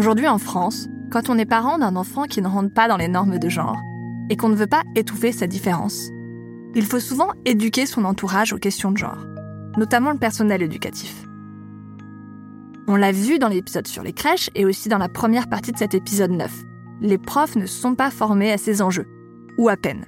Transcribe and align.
Aujourd'hui 0.00 0.28
en 0.28 0.38
France, 0.38 0.88
quand 1.10 1.28
on 1.28 1.36
est 1.36 1.44
parent 1.44 1.76
d'un 1.76 1.94
enfant 1.94 2.24
qui 2.24 2.40
ne 2.40 2.48
rentre 2.48 2.72
pas 2.72 2.88
dans 2.88 2.96
les 2.96 3.06
normes 3.06 3.38
de 3.38 3.50
genre 3.50 3.76
et 4.30 4.36
qu'on 4.38 4.48
ne 4.48 4.54
veut 4.54 4.66
pas 4.66 4.80
étouffer 4.96 5.30
sa 5.30 5.46
différence, 5.46 6.08
il 6.74 6.86
faut 6.86 7.00
souvent 7.00 7.28
éduquer 7.44 7.84
son 7.84 8.06
entourage 8.06 8.54
aux 8.54 8.58
questions 8.58 8.92
de 8.92 8.96
genre, 8.96 9.26
notamment 9.76 10.10
le 10.10 10.16
personnel 10.16 10.62
éducatif. 10.62 11.26
On 12.88 12.96
l'a 12.96 13.12
vu 13.12 13.38
dans 13.38 13.48
l'épisode 13.48 13.86
sur 13.86 14.02
les 14.02 14.14
crèches 14.14 14.48
et 14.54 14.64
aussi 14.64 14.88
dans 14.88 14.96
la 14.96 15.10
première 15.10 15.50
partie 15.50 15.70
de 15.70 15.76
cet 15.76 15.92
épisode 15.92 16.30
9. 16.30 16.50
Les 17.02 17.18
profs 17.18 17.56
ne 17.56 17.66
sont 17.66 17.94
pas 17.94 18.10
formés 18.10 18.52
à 18.52 18.56
ces 18.56 18.80
enjeux, 18.80 19.06
ou 19.58 19.68
à 19.68 19.76
peine. 19.76 20.06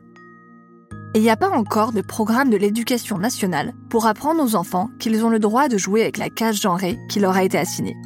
Et 1.15 1.19
il 1.19 1.23
n'y 1.23 1.29
a 1.29 1.37
pas 1.37 1.51
encore 1.51 1.93
de 1.93 2.01
programme 2.01 2.49
de 2.49 2.57
l'éducation 2.57 3.19
nationale 3.19 3.75
pour 3.91 4.07
apprendre 4.07 4.43
aux 4.43 4.57
enfants 4.57 4.89
qu'ils 4.99 5.23
ont 5.23 5.29
le 5.29 5.39
droit 5.39 5.69
de 5.69 5.77
jouer 5.77 6.01
avec 6.01 6.17
la 6.17 6.31
cage 6.31 6.63
genrée 6.63 6.99
qui 7.11 7.21
leur 7.21 7.37
a 7.37 7.45
été 7.45 7.59
assignée. 7.59 7.99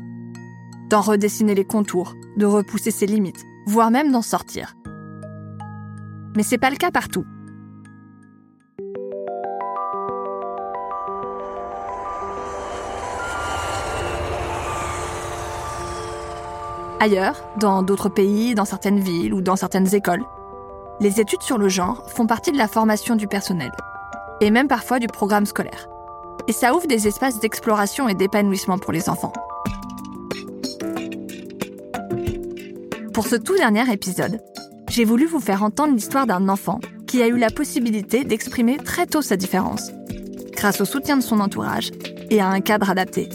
D'en 0.88 1.00
redessiner 1.00 1.56
les 1.56 1.64
contours, 1.64 2.14
de 2.36 2.46
repousser 2.46 2.92
ses 2.92 3.06
limites, 3.06 3.44
voire 3.66 3.90
même 3.90 4.12
d'en 4.12 4.22
sortir. 4.22 4.74
Mais 6.36 6.44
c'est 6.44 6.58
pas 6.58 6.70
le 6.70 6.76
cas 6.76 6.92
partout. 6.92 7.24
Ailleurs, 17.00 17.42
dans 17.58 17.82
d'autres 17.82 18.08
pays, 18.08 18.54
dans 18.54 18.64
certaines 18.64 19.00
villes 19.00 19.34
ou 19.34 19.40
dans 19.40 19.56
certaines 19.56 19.92
écoles, 19.94 20.24
les 21.00 21.20
études 21.20 21.42
sur 21.42 21.58
le 21.58 21.68
genre 21.68 22.08
font 22.10 22.26
partie 22.26 22.52
de 22.52 22.58
la 22.58 22.68
formation 22.68 23.16
du 23.16 23.26
personnel, 23.26 23.72
et 24.40 24.50
même 24.50 24.68
parfois 24.68 24.98
du 24.98 25.08
programme 25.08 25.46
scolaire. 25.46 25.88
Et 26.48 26.52
ça 26.52 26.74
ouvre 26.74 26.86
des 26.86 27.08
espaces 27.08 27.40
d'exploration 27.40 28.08
et 28.08 28.14
d'épanouissement 28.14 28.78
pour 28.78 28.92
les 28.92 29.08
enfants. 29.08 29.32
Pour 33.16 33.26
ce 33.26 33.36
tout 33.36 33.56
dernier 33.56 33.90
épisode, 33.90 34.42
j'ai 34.90 35.06
voulu 35.06 35.24
vous 35.24 35.40
faire 35.40 35.62
entendre 35.62 35.94
l'histoire 35.94 36.26
d'un 36.26 36.50
enfant 36.50 36.80
qui 37.06 37.22
a 37.22 37.28
eu 37.28 37.38
la 37.38 37.48
possibilité 37.48 38.24
d'exprimer 38.24 38.76
très 38.76 39.06
tôt 39.06 39.22
sa 39.22 39.38
différence, 39.38 39.90
grâce 40.52 40.82
au 40.82 40.84
soutien 40.84 41.16
de 41.16 41.22
son 41.22 41.40
entourage 41.40 41.92
et 42.28 42.42
à 42.42 42.48
un 42.48 42.60
cadre 42.60 42.90
adapté. 42.90 43.30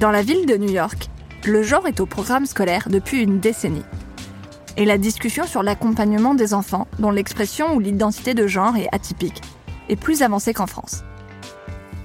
Dans 0.00 0.10
la 0.10 0.22
ville 0.22 0.46
de 0.46 0.56
New 0.56 0.72
York, 0.72 1.10
le 1.44 1.62
genre 1.62 1.86
est 1.86 2.00
au 2.00 2.06
programme 2.06 2.46
scolaire 2.46 2.88
depuis 2.88 3.20
une 3.20 3.38
décennie. 3.38 3.84
Et 4.78 4.86
la 4.86 4.96
discussion 4.96 5.44
sur 5.44 5.62
l'accompagnement 5.62 6.32
des 6.32 6.54
enfants, 6.54 6.88
dont 6.98 7.10
l'expression 7.10 7.74
ou 7.74 7.80
l'identité 7.80 8.32
de 8.32 8.46
genre 8.46 8.78
est 8.78 8.88
atypique, 8.92 9.42
est 9.90 9.96
plus 9.96 10.22
avancée 10.22 10.54
qu'en 10.54 10.66
France. 10.66 11.04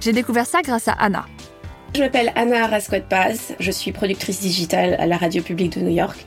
J'ai 0.00 0.12
découvert 0.12 0.44
ça 0.44 0.60
grâce 0.60 0.88
à 0.88 0.92
Anna. 0.92 1.24
Je 1.94 2.00
m'appelle 2.00 2.32
Anna 2.34 2.66
Rasquet-Paz, 2.66 3.54
je 3.58 3.70
suis 3.70 3.92
productrice 3.92 4.40
digitale 4.40 4.96
à 4.98 5.06
la 5.06 5.16
radio 5.16 5.42
publique 5.42 5.78
de 5.78 5.80
New 5.80 5.96
York. 5.96 6.26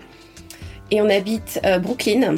Et 0.90 1.04
on 1.04 1.10
habite 1.12 1.60
euh, 1.66 1.78
Brooklyn 1.78 2.34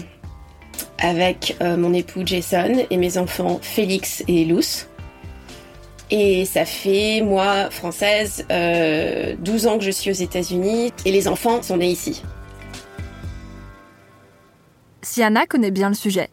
avec 0.99 1.55
euh, 1.61 1.77
mon 1.77 1.93
époux 1.93 2.23
Jason 2.25 2.85
et 2.89 2.97
mes 2.97 3.17
enfants 3.17 3.59
Félix 3.61 4.25
et 4.27 4.43
Luce. 4.43 4.89
Et 6.11 6.43
ça 6.43 6.65
fait, 6.65 7.21
moi, 7.21 7.69
française, 7.69 8.45
euh, 8.51 9.33
12 9.39 9.67
ans 9.67 9.77
que 9.77 9.85
je 9.85 9.91
suis 9.91 10.11
aux 10.11 10.13
États-Unis 10.13 10.91
et 11.05 11.11
les 11.11 11.29
enfants 11.29 11.61
sont 11.61 11.77
nés 11.77 11.89
ici. 11.89 12.21
Si 15.01 15.23
Anna 15.23 15.45
connaît 15.45 15.71
bien 15.71 15.87
le 15.87 15.95
sujet, 15.95 16.29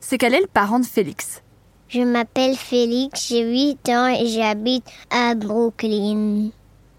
c'est 0.00 0.18
qu'elle 0.18 0.34
est 0.34 0.40
le 0.40 0.48
parent 0.48 0.80
de 0.80 0.84
Félix. 0.84 1.40
Je 1.88 2.00
m'appelle 2.00 2.56
Félix, 2.56 3.28
j'ai 3.28 3.42
8 3.42 3.88
ans 3.90 4.08
et 4.08 4.26
j'habite 4.26 4.84
à 5.10 5.36
Brooklyn. 5.36 6.50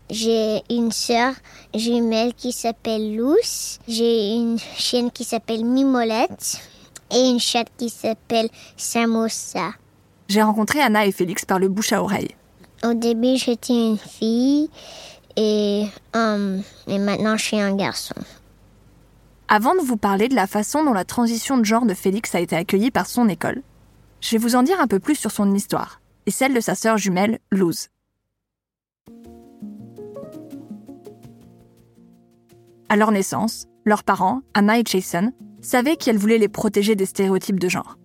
J'ai 0.10 0.62
une 0.70 0.92
sœur 0.92 1.34
jumelle 1.74 2.34
qui 2.36 2.52
s'appelle 2.52 3.16
Luce. 3.16 3.80
J'ai 3.88 4.36
une 4.36 4.60
chienne 4.78 5.12
qui 5.12 5.24
s'appelle 5.24 5.66
Mimolette 5.66 6.62
et 7.12 7.30
une 7.30 7.40
chatte 7.40 7.72
qui 7.78 7.90
s'appelle 7.90 8.50
Samosa. 8.78 9.72
J'ai 10.28 10.42
rencontré 10.42 10.82
Anna 10.82 11.06
et 11.06 11.12
Félix 11.12 11.46
par 11.46 11.60
le 11.60 11.68
bouche 11.68 11.94
à 11.94 12.02
oreille. 12.02 12.36
Au 12.84 12.94
début, 12.94 13.38
j'étais 13.38 13.74
une 13.74 13.98
fille 13.98 14.70
et, 15.36 15.86
euh, 16.16 16.60
et 16.88 17.00
maintenant, 17.00 17.38
je 17.38 17.44
suis 17.44 17.60
un 17.60 17.76
garçon. 17.76 18.16
Avant 19.48 19.76
de 19.76 19.82
vous 19.82 19.98
parler 19.98 20.30
de 20.30 20.36
la 20.36 20.48
façon 20.48 20.84
dont 20.84 20.94
la 20.94 21.06
transition 21.06 21.58
de 21.58 21.66
genre 21.66 21.86
de 21.86 21.94
Félix 21.94 22.34
a 22.36 22.40
été 22.40 22.56
accueillie 22.56 22.92
par 22.92 23.08
son 23.08 23.30
école, 23.30 23.62
je 24.22 24.32
vais 24.32 24.38
vous 24.38 24.56
en 24.56 24.64
dire 24.64 24.80
un 24.80 24.88
peu 24.88 25.00
plus 25.00 25.16
sur 25.16 25.32
son 25.32 25.54
histoire 25.54 26.02
et 26.26 26.32
celle 26.32 26.54
de 26.54 26.60
sa 26.60 26.76
sœur 26.76 26.98
jumelle, 26.98 27.40
Luz. 27.52 27.90
À 32.90 32.96
leur 32.96 33.12
naissance, 33.12 33.66
leurs 33.86 34.04
parents, 34.04 34.42
Anna 34.54 34.80
et 34.80 34.84
Jason, 34.86 35.34
savaient 35.62 35.98
qu'elles 35.98 36.18
voulaient 36.18 36.38
les 36.38 36.48
protéger 36.48 36.96
des 36.96 37.06
stéréotypes 37.06 37.60
de 37.60 37.70
genre. 37.70 37.98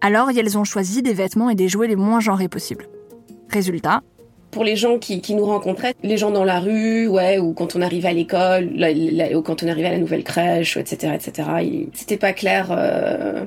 Alors, 0.00 0.30
elles 0.30 0.58
ont 0.58 0.64
choisi 0.64 1.02
des 1.02 1.14
vêtements 1.14 1.50
et 1.50 1.54
des 1.54 1.68
jouets 1.68 1.88
les 1.88 1.96
moins 1.96 2.20
genrés 2.20 2.48
possibles. 2.48 2.88
Résultat, 3.48 4.02
Pour 4.50 4.64
les 4.64 4.76
gens 4.76 4.98
qui, 4.98 5.20
qui 5.20 5.34
nous 5.34 5.44
rencontraient, 5.44 5.94
les 6.02 6.16
gens 6.16 6.30
dans 6.30 6.44
la 6.44 6.60
rue, 6.60 7.06
ouais, 7.08 7.38
ou 7.38 7.52
quand 7.52 7.76
on 7.76 7.82
arrivait 7.82 8.08
à 8.08 8.12
l'école, 8.12 8.70
ou 9.34 9.42
quand 9.42 9.62
on 9.62 9.68
arrivait 9.68 9.88
à 9.88 9.92
la 9.92 9.98
nouvelle 9.98 10.24
crèche, 10.24 10.76
etc., 10.76 11.14
etc., 11.14 11.48
c'était 11.94 12.16
pas 12.16 12.32
clair 12.32 12.68
euh, 12.70 13.44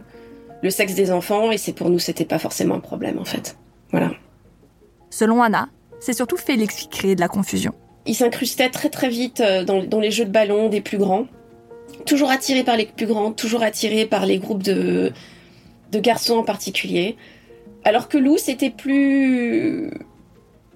le 0.62 0.70
sexe 0.70 0.96
des 0.96 1.12
enfants 1.12 1.52
et 1.52 1.58
c'est 1.58 1.74
pour 1.74 1.90
nous 1.90 2.00
c'était 2.00 2.26
pas 2.26 2.40
forcément 2.40 2.76
un 2.76 2.80
problème 2.80 3.18
en 3.20 3.26
fait. 3.26 3.58
Voilà. 3.92 4.12
selon 5.10 5.42
Anna, 5.42 5.70
c'est 6.00 6.14
surtout 6.14 6.38
Félix 6.38 6.76
qui 6.76 6.90
créait 6.90 7.16
de 7.16 7.22
la 7.22 7.28
confusion. 7.28 7.74
Il 8.06 8.16
s'incrustait 8.16 8.70
très 8.70 8.90
très 8.90 9.10
vite 9.10 9.42
euh, 9.42 9.64
dans, 9.64 9.84
dans 9.84 10.00
les 10.00 10.12
jeux 10.12 10.26
de 10.26 10.32
ballon 10.32 10.70
des 10.70 10.82
plus 10.82 10.98
grands. 10.98 11.26
Toujours 12.06 12.30
attiré 12.30 12.64
par 12.64 12.78
les 12.78 12.86
plus 12.86 13.08
grands, 13.08 13.32
toujours 13.32 13.64
attiré 13.64 14.06
par 14.06 14.26
les 14.26 14.38
groupes 14.38 14.64
de, 14.64 15.12
de 15.92 16.00
garçons 16.00 16.38
en 16.38 16.44
particulier. 16.44 17.16
Alors 17.84 18.08
que 18.10 18.18
Lou, 18.18 18.38
c'était 18.38 18.70
plus... 18.70 19.90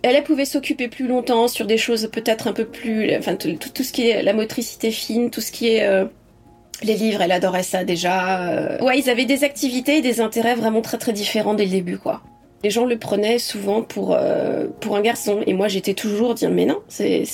Elle, 0.02 0.16
elle 0.16 0.24
pouvait 0.24 0.46
s'occuper 0.46 0.88
plus 0.88 1.08
longtemps 1.08 1.48
sur 1.48 1.66
des 1.66 1.78
choses 1.78 2.10
peut-être 2.12 2.48
un 2.48 2.54
peu 2.54 2.66
plus... 2.66 3.16
Enfin, 3.16 3.36
tout, 3.36 3.84
ce 3.84 3.92
qui 3.92 4.10
est 4.10 4.22
la 4.22 4.34
motricité 4.34 4.92
fine, 4.92 5.30
tout 5.30 5.42
ce 5.42 5.52
qui 5.52 5.70
est... 5.70 5.84
euh, 5.84 6.06
les 6.82 6.96
livres, 6.96 7.22
elle 7.22 7.32
adorait 7.32 7.64
ça 7.64 7.84
déjà. 7.84 8.50
euh. 8.50 8.80
Ouais, 8.84 9.00
ils 9.00 9.10
avaient 9.10 9.26
des 9.26 9.44
activités 9.44 9.98
et 9.98 10.02
des 10.02 10.20
intérêts 10.20 10.56
vraiment 10.56 10.82
très 10.82 10.98
très 10.98 11.14
différents 11.14 11.54
dès 11.54 11.66
le 11.66 11.72
début, 11.72 11.98
quoi. 11.98 12.22
Les 12.64 12.70
gens 12.70 12.86
le 12.86 12.98
prenaient 12.98 13.40
souvent 13.40 13.82
pour, 13.82 14.14
euh, 14.14 14.68
pour 14.80 14.96
un 14.98 15.02
garçon. 15.02 15.42
Et 15.46 15.54
moi, 15.54 15.68
j'étais 15.68 15.94
toujours 15.94 16.34
dire, 16.34 16.50
mais 16.50 16.66
non, 16.66 16.80
c'est... 16.88 17.26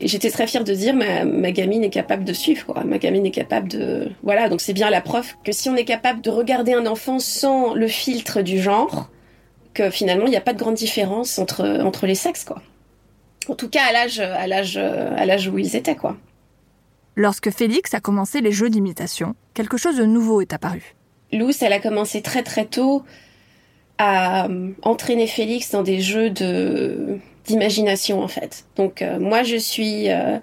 Et 0.00 0.06
j'étais 0.06 0.30
très 0.30 0.46
fière 0.46 0.64
de 0.64 0.72
dire, 0.72 0.94
ma, 0.94 1.24
ma 1.24 1.50
gamine 1.50 1.82
est 1.82 1.90
capable 1.90 2.24
de 2.24 2.32
suivre, 2.32 2.64
quoi. 2.66 2.84
Ma 2.84 2.98
gamine 2.98 3.26
est 3.26 3.32
capable 3.32 3.68
de... 3.68 4.10
Voilà, 4.22 4.48
donc 4.48 4.60
c'est 4.60 4.72
bien 4.72 4.90
la 4.90 5.00
preuve 5.00 5.34
que 5.44 5.50
si 5.50 5.68
on 5.68 5.74
est 5.74 5.84
capable 5.84 6.20
de 6.20 6.30
regarder 6.30 6.72
un 6.72 6.86
enfant 6.86 7.18
sans 7.18 7.74
le 7.74 7.88
filtre 7.88 8.42
du 8.42 8.60
genre, 8.60 9.10
que 9.74 9.90
finalement, 9.90 10.26
il 10.26 10.30
n'y 10.30 10.36
a 10.36 10.40
pas 10.40 10.52
de 10.52 10.58
grande 10.58 10.76
différence 10.76 11.38
entre, 11.38 11.80
entre 11.82 12.06
les 12.06 12.14
sexes, 12.14 12.44
quoi. 12.44 12.62
En 13.48 13.54
tout 13.54 13.68
cas, 13.68 13.82
à 13.88 13.92
l'âge, 13.92 14.20
à 14.20 14.46
l'âge, 14.46 14.76
à 14.76 15.24
l'âge 15.26 15.48
où 15.48 15.58
ils 15.58 15.74
étaient, 15.74 15.96
quoi. 15.96 16.16
Lorsque 17.16 17.50
Félix 17.50 17.94
a 17.94 18.00
commencé 18.00 18.40
les 18.40 18.52
jeux 18.52 18.70
d'imitation, 18.70 19.34
quelque 19.54 19.76
chose 19.76 19.96
de 19.96 20.04
nouveau 20.04 20.40
est 20.40 20.52
apparu. 20.52 20.94
Luce, 21.32 21.62
elle 21.62 21.72
a 21.72 21.80
commencé 21.80 22.22
très 22.22 22.44
très 22.44 22.64
tôt 22.64 23.02
à 23.98 24.46
euh, 24.46 24.70
entraîner 24.82 25.26
Félix 25.26 25.72
dans 25.72 25.82
des 25.82 26.00
jeux 26.00 26.30
de 26.30 27.18
d'imagination 27.48 28.22
en 28.22 28.28
fait. 28.28 28.64
Donc 28.76 29.02
euh, 29.02 29.18
moi 29.18 29.42
je 29.42 29.56
suis 29.56 30.10
euh, 30.10 30.38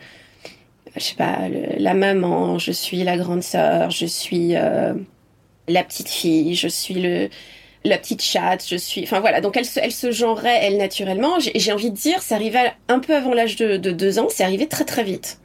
je 0.95 1.03
sais 1.03 1.15
pas 1.15 1.47
la 1.77 1.93
maman, 1.93 2.57
je 2.59 2.71
suis 2.71 3.03
la 3.03 3.17
grande 3.17 3.43
sœur, 3.43 3.91
je 3.91 4.05
suis 4.05 4.53
la 4.53 5.83
petite 5.83 6.09
fille, 6.09 6.55
je 6.55 6.67
suis 6.67 6.95
le 6.95 7.29
la 7.83 7.97
petite 7.99 8.23
chatte, 8.23 8.65
je 8.67 8.75
suis 8.75 9.03
enfin 9.03 9.19
voilà, 9.19 9.41
donc 9.41 9.57
elle 9.57 9.65
se 9.65 9.79
elle 9.79 9.91
se 9.91 10.11
genrait 10.11 10.59
elle 10.61 10.77
naturellement, 10.77 11.37
j'ai 11.39 11.71
envie 11.71 11.91
de 11.91 11.95
dire 11.95 12.21
ça 12.21 12.35
arrivait 12.35 12.73
un 12.87 12.99
peu 12.99 13.15
avant 13.15 13.33
l'âge 13.33 13.55
de, 13.57 13.77
de 13.77 13.91
deux 13.91 14.19
ans, 14.19 14.27
c'est 14.29 14.43
arrivé 14.43 14.67
très 14.67 14.85
très 14.85 15.03
vite. 15.03 15.39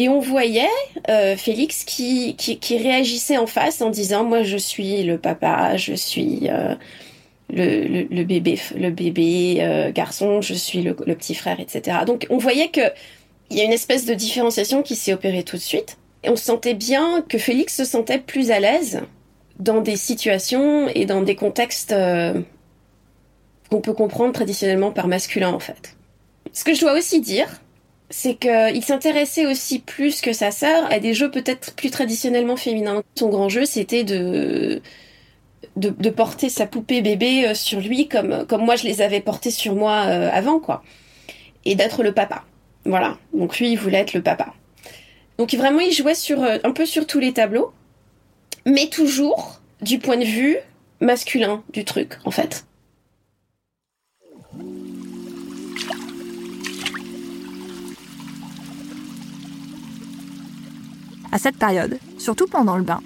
Et 0.00 0.08
on 0.08 0.18
voyait 0.18 0.66
euh, 1.10 1.36
Félix 1.36 1.84
qui, 1.84 2.34
qui, 2.34 2.78
réagissait 2.78 3.36
en 3.36 3.46
face 3.46 3.82
en 3.82 3.90
disant 3.90 4.24
moi 4.24 4.42
je 4.42 4.56
suis 4.56 5.02
le 5.02 5.18
papa, 5.18 5.76
je 5.76 5.92
suis 5.92 6.48
euh, 6.48 6.74
le, 7.52 8.22
bébé 8.24 8.58
le 8.76 8.90
bébé 8.90 9.58
euh, 9.60 9.92
garçon, 9.92 10.40
je 10.40 10.54
suis 10.54 10.82
le, 10.82 10.94
petit 10.94 11.34
frère, 11.34 11.60
etc. 11.60 11.98
Donc 12.06 12.26
on 12.30 12.38
voyait 12.38 12.68
que 12.68 12.80
il 13.50 13.56
y 13.56 13.60
a 13.60 13.64
une 13.64 13.72
espèce 13.72 14.06
de 14.06 14.14
différenciation 14.14 14.82
qui 14.82 14.94
s'est 14.94 15.12
opérée 15.12 15.42
tout 15.42 15.56
de 15.56 15.62
suite. 15.62 15.96
Et 16.22 16.30
on 16.30 16.36
sentait 16.36 16.74
bien 16.74 17.24
que 17.28 17.38
Félix 17.38 17.76
se 17.76 17.84
sentait 17.84 18.18
plus 18.18 18.50
à 18.50 18.60
l'aise 18.60 19.00
dans 19.58 19.80
des 19.80 19.96
situations 19.96 20.88
et 20.94 21.04
dans 21.04 21.22
des 21.22 21.34
contextes 21.34 21.94
qu'on 23.70 23.80
peut 23.80 23.92
comprendre 23.92 24.32
traditionnellement 24.32 24.92
par 24.92 25.08
masculin 25.08 25.52
en 25.52 25.58
fait. 25.58 25.96
Ce 26.52 26.64
que 26.64 26.74
je 26.74 26.80
dois 26.80 26.92
aussi 26.92 27.20
dire, 27.20 27.60
c'est 28.10 28.34
qu'il 28.34 28.84
s'intéressait 28.84 29.46
aussi 29.46 29.78
plus 29.78 30.20
que 30.20 30.32
sa 30.32 30.50
sœur 30.50 30.92
à 30.92 30.98
des 30.98 31.14
jeux 31.14 31.30
peut-être 31.30 31.74
plus 31.74 31.90
traditionnellement 31.90 32.56
féminins. 32.56 33.02
Son 33.14 33.28
grand 33.28 33.48
jeu, 33.48 33.64
c'était 33.64 34.02
de, 34.02 34.82
de, 35.76 36.10
porter 36.10 36.48
sa 36.48 36.66
poupée 36.66 37.02
bébé 37.02 37.48
euh, 37.48 37.54
sur 37.54 37.80
lui 37.80 38.08
comme, 38.08 38.46
comme 38.46 38.64
moi 38.64 38.76
je 38.76 38.84
les 38.84 39.02
avais 39.02 39.20
portées 39.20 39.50
sur 39.50 39.74
moi 39.74 40.04
euh, 40.06 40.30
avant, 40.32 40.58
quoi. 40.58 40.82
Et 41.64 41.74
d'être 41.74 42.02
le 42.02 42.12
papa. 42.12 42.44
Voilà. 42.84 43.18
Donc 43.34 43.58
lui, 43.58 43.72
il 43.72 43.76
voulait 43.78 43.98
être 43.98 44.14
le 44.14 44.22
papa. 44.22 44.54
Donc 45.38 45.54
vraiment, 45.54 45.80
il 45.80 45.92
jouait 45.92 46.14
sur, 46.14 46.42
euh, 46.42 46.58
un 46.64 46.72
peu 46.72 46.86
sur 46.86 47.06
tous 47.06 47.18
les 47.18 47.32
tableaux, 47.32 47.72
mais 48.66 48.88
toujours 48.88 49.60
du 49.80 49.98
point 49.98 50.16
de 50.16 50.24
vue 50.24 50.56
masculin 51.00 51.62
du 51.72 51.84
truc, 51.84 52.18
en 52.24 52.30
fait. 52.30 52.66
À 61.32 61.38
cette 61.38 61.56
période, 61.56 61.98
surtout 62.18 62.46
pendant 62.46 62.76
le 62.76 62.82
bain, 62.82 63.00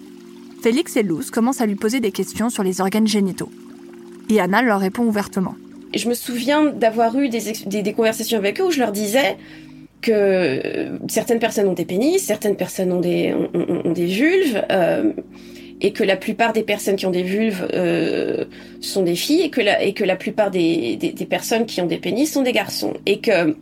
Félix 0.64 0.96
et 0.96 1.02
Luz 1.02 1.30
commencent 1.30 1.60
à 1.60 1.66
lui 1.66 1.74
poser 1.74 2.00
des 2.00 2.10
questions 2.10 2.48
sur 2.48 2.62
les 2.62 2.80
organes 2.80 3.06
génitaux. 3.06 3.50
Et 4.30 4.40
Anna 4.40 4.62
leur 4.62 4.80
répond 4.80 5.02
ouvertement. 5.02 5.56
Je 5.94 6.08
me 6.08 6.14
souviens 6.14 6.64
d'avoir 6.70 7.18
eu 7.18 7.28
des, 7.28 7.92
conversations 7.92 8.38
avec 8.38 8.58
eux 8.58 8.64
où 8.64 8.70
je 8.70 8.78
leur 8.78 8.90
disais 8.90 9.36
que 10.00 10.88
certaines 11.08 11.38
personnes 11.38 11.68
ont 11.68 11.74
des 11.74 11.84
pénis, 11.84 12.18
certaines 12.18 12.56
personnes 12.56 12.92
ont 12.92 13.00
des, 13.00 13.34
vulves, 14.06 14.64
euh, 14.72 15.12
et 15.82 15.92
que 15.92 16.02
la 16.02 16.16
plupart 16.16 16.54
des 16.54 16.62
personnes 16.62 16.96
qui 16.96 17.04
ont 17.04 17.10
des 17.10 17.24
vulves 17.24 17.68
euh, 17.74 18.46
sont 18.80 19.02
des 19.02 19.16
filles, 19.16 19.42
et 19.42 19.50
que 19.50 19.60
la, 20.02 20.16
plupart 20.16 20.50
des, 20.50 20.98
personnes 21.28 21.66
qui 21.66 21.82
ont 21.82 21.86
des 21.86 21.98
pénis 21.98 22.32
sont 22.32 22.42
des 22.42 22.52
garçons. 22.52 22.94
Et 23.04 23.18
que 23.18 23.54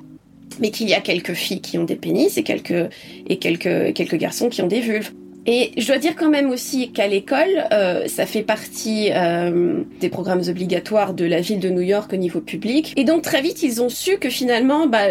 mais 0.61 0.71
qu'il 0.71 0.89
y 0.89 0.95
a 0.95 1.01
quelques 1.01 1.33
filles 1.33 1.63
qui 1.63 1.79
ont 1.79 1.85
des 1.85 1.97
pénis 1.97 2.37
et 2.37 2.45
quelques 2.45 4.15
garçons 4.15 4.51
qui 4.51 4.63
ont 4.63 4.69
des 4.69 4.81
vulves. 4.81 5.11
Et 5.44 5.73
je 5.77 5.87
dois 5.87 5.99
dire 5.99 6.15
quand 6.15 6.31
même 6.31 6.50
aussi 6.50 6.93
qu'à 6.93 7.09
l'école, 7.09 7.67
euh, 7.73 8.06
ça 8.06 8.27
fait 8.27 8.43
partie 8.43 9.11
euh, 9.12 9.83
des 10.00 10.09
programmes 10.09 10.43
obligatoires 10.49 11.15
de 11.15 11.25
la 11.25 11.41
ville 11.41 11.59
de 11.59 11.69
New 11.69 11.81
York 11.81 12.12
au 12.12 12.17
niveau 12.17 12.41
public. 12.41 12.93
Et 12.97 13.05
donc 13.05 13.23
très 13.23 13.43
vite, 13.43 13.62
ils 13.62 13.83
ont 13.83 13.89
su 13.89 14.19
que 14.19 14.31
finalement, 14.31 14.87
bah, 14.87 15.06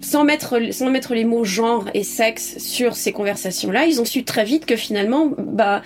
sans 0.00 0.22
mettre, 0.22 0.72
sans 0.72 0.90
mettre 0.90 1.14
les 1.14 1.24
mots 1.24 1.42
genre 1.42 1.86
et 1.92 2.04
sexe 2.04 2.58
sur 2.58 2.94
ces 2.94 3.10
conversations-là, 3.10 3.86
ils 3.86 4.00
ont 4.00 4.04
su 4.04 4.22
très 4.22 4.44
vite 4.44 4.64
que 4.64 4.76
finalement, 4.76 5.32
bah, 5.38 5.82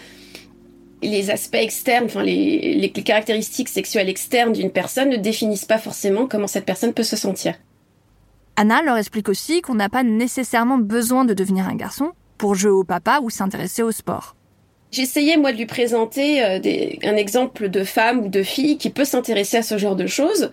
les 1.02 1.30
aspects 1.30 1.54
externes, 1.54 2.04
enfin 2.06 2.22
les, 2.22 2.74
les 2.74 2.90
caractéristiques 2.90 3.68
sexuelles 3.70 4.10
externes 4.10 4.52
d'une 4.52 4.70
personne 4.70 5.08
ne 5.08 5.16
définissent 5.16 5.64
pas 5.64 5.78
forcément 5.78 6.26
comment 6.26 6.46
cette 6.46 6.66
personne 6.66 6.92
peut 6.92 7.02
se 7.02 7.16
sentir. 7.16 7.54
Anna 8.56 8.82
leur 8.82 8.98
explique 8.98 9.28
aussi 9.30 9.62
qu'on 9.62 9.74
n'a 9.74 9.88
pas 9.88 10.02
nécessairement 10.02 10.78
besoin 10.78 11.24
de 11.24 11.34
devenir 11.34 11.66
un 11.66 11.74
garçon 11.74 12.12
pour 12.38 12.54
jouer 12.54 12.70
au 12.70 12.84
papa 12.84 13.20
ou 13.22 13.30
s'intéresser 13.30 13.82
au 13.82 13.92
sport. 13.92 14.36
J'essayais 14.90 15.36
moi 15.36 15.52
de 15.52 15.58
lui 15.58 15.66
présenter 15.66 16.44
euh, 16.44 16.58
un 17.02 17.16
exemple 17.16 17.68
de 17.68 17.82
femme 17.82 18.20
ou 18.20 18.28
de 18.28 18.42
fille 18.42 18.78
qui 18.78 18.90
peut 18.90 19.04
s'intéresser 19.04 19.56
à 19.56 19.62
ce 19.62 19.76
genre 19.76 19.96
de 19.96 20.06
choses. 20.06 20.50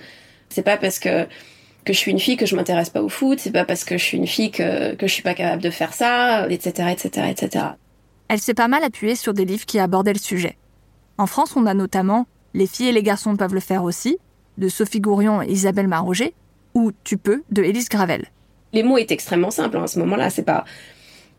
C'est 0.49 0.63
pas 0.63 0.77
parce 0.77 0.99
que 0.99 1.27
que 1.83 1.93
je 1.93 1.97
suis 1.97 2.11
une 2.11 2.19
fille 2.19 2.37
que 2.37 2.45
je 2.45 2.55
m'intéresse 2.55 2.89
pas 2.89 3.01
au 3.01 3.09
foot, 3.09 3.39
c'est 3.39 3.51
pas 3.51 3.65
parce 3.65 3.83
que 3.83 3.97
je 3.97 4.03
suis 4.03 4.17
une 4.17 4.27
fille 4.27 4.51
que, 4.51 4.93
que 4.95 5.07
je 5.07 5.13
suis 5.13 5.23
pas 5.23 5.33
capable 5.33 5.63
de 5.63 5.69
faire 5.69 5.93
ça, 5.93 6.47
etc., 6.49 6.89
etc., 6.91 7.27
etc. 7.31 7.65
Elle 8.27 8.39
s'est 8.39 8.53
pas 8.53 8.67
mal 8.67 8.83
appuyée 8.83 9.15
sur 9.15 9.33
des 9.33 9.45
livres 9.45 9.65
qui 9.65 9.79
abordaient 9.79 10.13
le 10.13 10.19
sujet. 10.19 10.57
En 11.17 11.25
France, 11.25 11.55
on 11.55 11.65
a 11.65 11.73
notamment 11.73 12.27
Les 12.53 12.67
filles 12.67 12.89
et 12.89 12.91
les 12.91 13.03
garçons 13.03 13.35
peuvent 13.35 13.53
le 13.53 13.59
faire 13.59 13.83
aussi, 13.83 14.17
de 14.57 14.67
Sophie 14.67 14.99
Gourion 14.99 15.41
et 15.41 15.47
Isabelle 15.47 15.87
Maroger, 15.87 16.33
ou 16.73 16.91
Tu 17.03 17.17
peux 17.17 17.43
de 17.49 17.63
Élise 17.63 17.89
Gravel. 17.89 18.27
Les 18.73 18.83
mots 18.83 18.97
étaient 18.97 19.13
extrêmement 19.13 19.51
simples 19.51 19.77
hein, 19.77 19.83
à 19.83 19.87
ce 19.87 19.99
moment-là. 19.99 20.29
C'est 20.29 20.43
pas, 20.43 20.65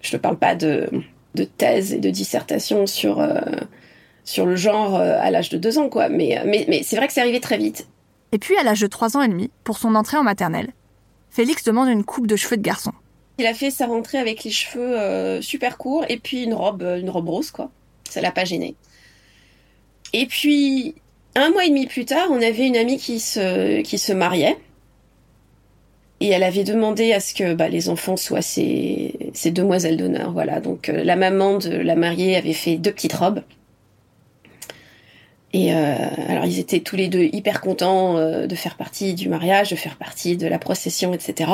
je 0.02 0.14
ne 0.16 0.20
parle 0.20 0.36
pas 0.36 0.54
de, 0.54 0.88
de 1.34 1.44
thèse 1.44 1.94
et 1.94 1.98
de 1.98 2.10
dissertation 2.10 2.86
sur 2.86 3.20
euh, 3.20 3.40
sur 4.24 4.46
le 4.46 4.56
genre 4.56 4.96
euh, 4.96 5.18
à 5.20 5.30
l'âge 5.30 5.48
de 5.48 5.58
deux 5.58 5.78
ans, 5.78 5.88
quoi. 5.88 6.08
Mais, 6.08 6.42
mais, 6.44 6.66
mais 6.68 6.82
c'est 6.82 6.96
vrai 6.96 7.06
que 7.06 7.12
c'est 7.12 7.20
arrivé 7.20 7.40
très 7.40 7.56
vite. 7.56 7.88
Et 8.32 8.38
puis 8.38 8.56
à 8.56 8.62
l'âge 8.62 8.80
de 8.80 8.86
trois 8.86 9.16
ans 9.16 9.22
et 9.22 9.28
demi, 9.28 9.50
pour 9.64 9.78
son 9.78 9.94
entrée 9.94 10.16
en 10.16 10.22
maternelle, 10.22 10.72
Félix 11.30 11.64
demande 11.64 11.88
une 11.88 12.04
coupe 12.04 12.26
de 12.26 12.36
cheveux 12.36 12.56
de 12.56 12.62
garçon. 12.62 12.92
Il 13.38 13.46
a 13.46 13.54
fait 13.54 13.70
sa 13.70 13.86
rentrée 13.86 14.18
avec 14.18 14.44
les 14.44 14.50
cheveux 14.50 14.98
euh, 14.98 15.40
super 15.40 15.78
courts 15.78 16.04
et 16.08 16.18
puis 16.18 16.44
une 16.44 16.54
robe, 16.54 16.82
une 16.82 17.10
robe 17.10 17.28
rose, 17.28 17.50
quoi. 17.50 17.70
Ça 18.08 18.20
l'a 18.20 18.30
pas 18.30 18.44
gêné. 18.44 18.76
Et 20.12 20.26
puis 20.26 20.94
un 21.34 21.50
mois 21.50 21.64
et 21.64 21.68
demi 21.68 21.86
plus 21.86 22.04
tard, 22.04 22.28
on 22.30 22.42
avait 22.42 22.66
une 22.66 22.76
amie 22.76 22.98
qui 22.98 23.20
se 23.20 23.80
qui 23.80 23.98
se 23.98 24.12
mariait 24.12 24.58
et 26.22 26.28
elle 26.28 26.44
avait 26.44 26.62
demandé 26.62 27.12
à 27.12 27.18
ce 27.18 27.34
que 27.34 27.52
bah, 27.52 27.68
les 27.68 27.88
enfants 27.88 28.16
soient 28.16 28.42
ses, 28.42 29.32
demoiselles 29.46 29.96
d'honneur. 29.96 30.30
Voilà. 30.30 30.60
Donc 30.60 30.88
euh, 30.88 31.02
la 31.02 31.16
maman 31.16 31.58
de 31.58 31.70
la 31.70 31.96
mariée 31.96 32.36
avait 32.36 32.52
fait 32.52 32.76
deux 32.76 32.92
petites 32.92 33.14
robes. 33.14 33.42
Et 35.52 35.74
euh, 35.74 35.96
alors 36.28 36.44
ils 36.46 36.60
étaient 36.60 36.78
tous 36.78 36.94
les 36.94 37.08
deux 37.08 37.24
hyper 37.24 37.60
contents 37.60 38.18
euh, 38.18 38.46
de 38.46 38.54
faire 38.54 38.76
partie 38.76 39.14
du 39.14 39.28
mariage, 39.28 39.70
de 39.70 39.76
faire 39.76 39.96
partie 39.96 40.36
de 40.36 40.46
la 40.46 40.60
procession, 40.60 41.12
etc. 41.12 41.50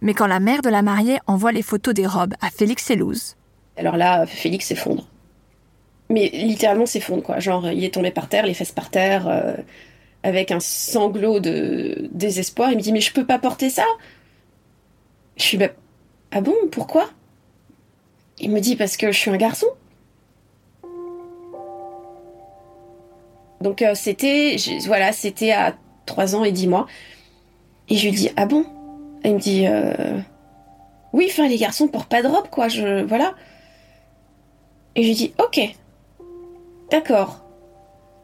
Mais 0.00 0.14
quand 0.14 0.26
la 0.26 0.40
mère 0.40 0.62
de 0.62 0.68
la 0.68 0.82
mariée 0.82 1.18
envoie 1.28 1.52
les 1.52 1.62
photos 1.62 1.94
des 1.94 2.06
robes 2.06 2.34
à 2.40 2.50
Félix 2.50 2.90
et 2.90 2.96
Luz... 2.96 3.36
Alors 3.76 3.96
là, 3.96 4.26
Félix 4.26 4.66
s'effondre. 4.66 5.06
Mais 6.10 6.28
littéralement 6.34 6.86
s'effondre, 6.86 7.22
quoi. 7.22 7.38
Genre, 7.38 7.70
il 7.70 7.84
est 7.84 7.94
tombé 7.94 8.10
par 8.10 8.28
terre, 8.28 8.44
les 8.44 8.52
fesses 8.52 8.72
par 8.72 8.90
terre 8.90 9.56
avec 10.22 10.50
un 10.50 10.60
sanglot 10.60 11.40
de 11.40 12.08
désespoir. 12.12 12.70
Il 12.70 12.76
me 12.76 12.82
dit 12.82 12.92
mais 12.92 13.00
je 13.00 13.12
peux 13.12 13.26
pas 13.26 13.38
porter 13.38 13.70
ça. 13.70 13.84
Je 15.36 15.42
suis 15.42 15.58
bah, 15.58 15.70
ah 16.30 16.40
bon 16.40 16.54
pourquoi? 16.70 17.10
Il 18.38 18.50
me 18.50 18.60
dit 18.60 18.76
parce 18.76 18.96
que 18.96 19.12
je 19.12 19.18
suis 19.18 19.30
un 19.30 19.36
garçon. 19.36 19.66
Donc 23.60 23.80
euh, 23.82 23.94
c'était 23.94 24.56
voilà 24.86 25.12
c'était 25.12 25.52
à 25.52 25.76
3 26.06 26.34
ans 26.34 26.44
et 26.44 26.52
10 26.52 26.66
mois 26.66 26.86
et 27.88 27.96
je 27.96 28.08
lui 28.08 28.12
dis 28.12 28.30
ah 28.36 28.46
bon? 28.46 28.66
Il 29.24 29.34
me 29.34 29.38
dit 29.38 29.66
euh, 29.68 30.18
oui 31.12 31.28
enfin 31.30 31.46
les 31.46 31.58
garçons 31.58 31.86
portent 31.86 32.08
pas 32.08 32.22
de 32.22 32.28
robe 32.28 32.48
quoi 32.50 32.66
je 32.66 33.04
voilà 33.04 33.34
et 34.96 35.02
je 35.02 35.08
lui 35.08 35.14
dis 35.14 35.34
ok 35.38 35.60
d'accord 36.90 37.44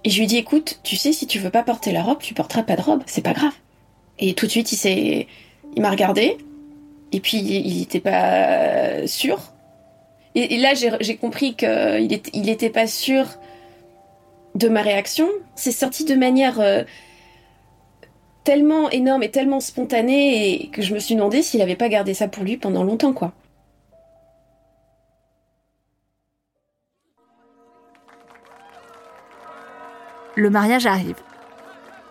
et 0.08 0.10
je 0.10 0.20
lui 0.20 0.26
dis 0.26 0.38
écoute, 0.38 0.80
tu 0.84 0.96
sais, 0.96 1.12
si 1.12 1.26
tu 1.26 1.38
veux 1.38 1.50
pas 1.50 1.62
porter 1.62 1.92
la 1.92 2.02
robe, 2.02 2.16
tu 2.18 2.32
porteras 2.32 2.62
pas 2.62 2.76
de 2.76 2.80
robe, 2.80 3.02
c'est 3.04 3.20
pas 3.20 3.34
grave. 3.34 3.52
Et 4.18 4.32
tout 4.32 4.46
de 4.46 4.50
suite, 4.50 4.72
il 4.72 4.76
s'est, 4.76 5.26
il 5.76 5.82
m'a 5.82 5.90
regardé, 5.90 6.38
et 7.12 7.20
puis 7.20 7.36
il 7.36 7.82
était 7.82 8.00
pas 8.00 9.06
sûr. 9.06 9.38
Et, 10.34 10.56
là, 10.56 10.72
j'ai 10.72 11.16
compris 11.16 11.56
qu'il 11.56 12.10
était, 12.10 12.30
il 12.32 12.48
était 12.48 12.70
pas 12.70 12.86
sûr 12.86 13.26
de 14.54 14.68
ma 14.70 14.80
réaction. 14.80 15.28
C'est 15.56 15.72
sorti 15.72 16.06
de 16.06 16.14
manière 16.14 16.58
euh, 16.58 16.84
tellement 18.44 18.88
énorme 18.88 19.22
et 19.24 19.30
tellement 19.30 19.60
spontanée 19.60 20.54
et 20.54 20.68
que 20.68 20.80
je 20.80 20.94
me 20.94 21.00
suis 21.00 21.16
demandé 21.16 21.42
s'il 21.42 21.60
avait 21.60 21.76
pas 21.76 21.90
gardé 21.90 22.14
ça 22.14 22.28
pour 22.28 22.44
lui 22.44 22.56
pendant 22.56 22.82
longtemps, 22.82 23.12
quoi. 23.12 23.34
Le 30.38 30.50
mariage 30.50 30.86
arrive. 30.86 31.16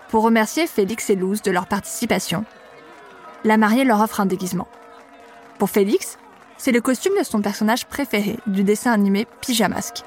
Pour 0.10 0.24
remercier 0.24 0.67
Félix 0.67 1.10
et 1.10 1.15
Luz 1.15 1.41
de 1.41 1.51
leur 1.51 1.65
participation, 1.65 2.43
la 3.46 3.57
mariée 3.57 3.86
leur 3.86 4.01
offre 4.01 4.19
un 4.19 4.25
déguisement. 4.25 4.67
Pour 5.57 5.69
Félix, 5.69 6.17
c'est 6.57 6.74
le 6.74 6.81
costume 6.81 7.13
de 7.17 7.24
son 7.24 7.41
personnage 7.41 7.86
préféré 7.86 8.38
du 8.46 8.63
dessin 8.63 8.91
animé 8.91 9.27
Pyjamasque. 9.41 10.03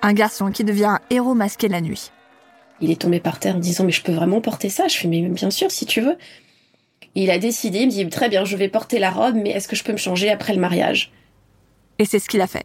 Un 0.00 0.14
garçon 0.14 0.50
qui 0.50 0.64
devient 0.64 0.86
un 0.86 1.00
héros 1.10 1.34
masqué 1.34 1.68
la 1.68 1.82
nuit. 1.82 2.12
Il 2.80 2.90
est 2.90 3.00
tombé 3.00 3.20
par 3.20 3.38
terre 3.38 3.56
en 3.56 3.58
disant 3.58 3.84
mais 3.84 3.92
je 3.92 4.02
peux 4.02 4.12
vraiment 4.12 4.40
porter 4.40 4.70
ça? 4.70 4.88
Je 4.88 4.96
fais 4.96 5.08
mais 5.08 5.20
bien 5.28 5.50
sûr 5.50 5.70
si 5.70 5.84
tu 5.84 6.00
veux. 6.00 6.16
il 7.14 7.30
a 7.30 7.38
décidé, 7.38 7.80
il 7.80 7.86
me 7.86 7.90
dit 7.90 8.08
très 8.08 8.30
bien, 8.30 8.44
je 8.44 8.56
vais 8.56 8.68
porter 8.68 8.98
la 8.98 9.10
robe, 9.10 9.34
mais 9.34 9.50
est-ce 9.50 9.68
que 9.68 9.76
je 9.76 9.84
peux 9.84 9.92
me 9.92 9.98
changer 9.98 10.30
après 10.30 10.54
le 10.54 10.60
mariage? 10.60 11.12
Et 11.98 12.04
c'est 12.04 12.20
ce 12.20 12.28
qu'il 12.28 12.40
a 12.40 12.46
fait. 12.46 12.64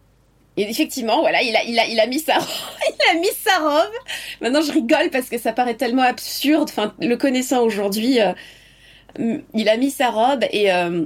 Et 0.58 0.70
effectivement, 0.70 1.22
voilà, 1.22 1.42
il 1.42 1.56
a, 1.56 1.64
il 1.64 1.80
a, 1.80 1.88
il 1.88 2.00
a 2.00 2.06
mis 2.06 2.20
sa, 2.20 2.34
il 2.38 3.18
a 3.18 3.20
mis 3.20 3.32
sa 3.44 3.58
robe. 3.58 3.94
Maintenant, 4.42 4.62
je 4.62 4.72
rigole 4.72 5.10
parce 5.12 5.30
que 5.30 5.38
ça 5.38 5.52
paraît 5.52 5.76
tellement 5.76 6.04
absurde. 6.04 6.70
Enfin, 6.70 6.94
le 7.00 7.16
connaissant 7.16 7.64
aujourd'hui, 7.64 8.20
euh, 8.22 8.34
il 9.54 9.70
a 9.70 9.78
mis 9.78 9.90
sa 9.90 10.10
robe 10.10 10.46
et, 10.52 10.72
euh, 10.72 11.06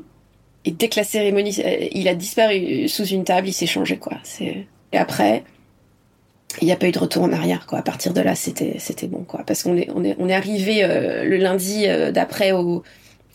et 0.65 0.71
dès 0.71 0.89
que 0.89 0.99
la 0.99 1.05
cérémonie, 1.05 1.55
euh, 1.63 1.87
il 1.91 2.07
a 2.07 2.15
disparu 2.15 2.89
sous 2.89 3.05
une 3.05 3.23
table, 3.23 3.47
il 3.47 3.53
s'est 3.53 3.67
changé 3.67 3.97
quoi. 3.97 4.17
C'est 4.23 4.67
et 4.93 4.97
après, 4.97 5.43
il 6.61 6.65
n'y 6.65 6.71
a 6.71 6.77
pas 6.77 6.87
eu 6.87 6.91
de 6.91 6.99
retour 6.99 7.23
en 7.23 7.31
arrière 7.31 7.67
quoi. 7.67 7.79
À 7.79 7.83
partir 7.83 8.13
de 8.13 8.21
là, 8.21 8.35
c'était, 8.35 8.75
c'était 8.79 9.07
bon 9.07 9.23
quoi, 9.23 9.43
parce 9.45 9.63
qu'on 9.63 9.77
est, 9.77 9.89
on 9.93 10.03
est, 10.03 10.15
on 10.19 10.27
est 10.27 10.33
arrivé 10.33 10.85
le 10.85 11.37
lundi 11.37 11.85
d'après 12.11 12.51
au 12.51 12.83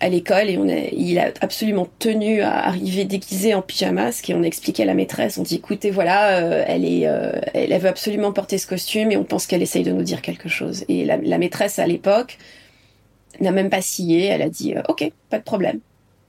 à 0.01 0.09
l'école 0.09 0.51
et 0.51 0.59
on 0.59 0.67
il 0.67 1.19
a 1.19 1.33
absolument 1.41 1.87
tenu 1.99 2.43
à 2.43 2.67
arriver 2.67 3.05
déguisé 3.05 3.55
en 3.55 3.63
pyjamas 3.63 4.21
et 4.29 4.35
on 4.35 4.43
a 4.43 4.47
expliqué 4.47 4.83
à 4.83 4.87
la 4.87 4.95
maîtresse, 4.95 5.39
on 5.39 5.43
dit 5.43 5.57
écoutez 5.57 5.91
voilà, 5.91 6.39
euh, 6.39 6.65
elle 6.67 6.85
est, 6.85 7.07
euh, 7.07 7.33
elle, 7.55 7.79
veut 7.79 7.89
absolument 7.89 8.33
porter 8.33 8.59
ce 8.59 8.67
costume 8.67 9.13
et 9.13 9.17
on 9.17 9.25
pense 9.25 9.47
qu'elle 9.47 9.63
essaye 9.63 9.85
de 9.85 9.93
nous 9.93 10.03
dire 10.03 10.21
quelque 10.21 10.49
chose. 10.49 10.85
Et 10.89 11.05
la, 11.05 11.39
maîtresse 11.39 11.79
à 11.79 11.87
l'époque 11.87 12.39
n'a 13.41 13.53
même 13.53 13.71
pas 13.71 13.81
scié, 13.81 14.27
elle 14.27 14.43
a 14.43 14.49
dit 14.49 14.75
euh, 14.75 14.83
ok, 14.89 15.11
pas 15.31 15.39
de 15.39 15.45
problème. 15.45 15.79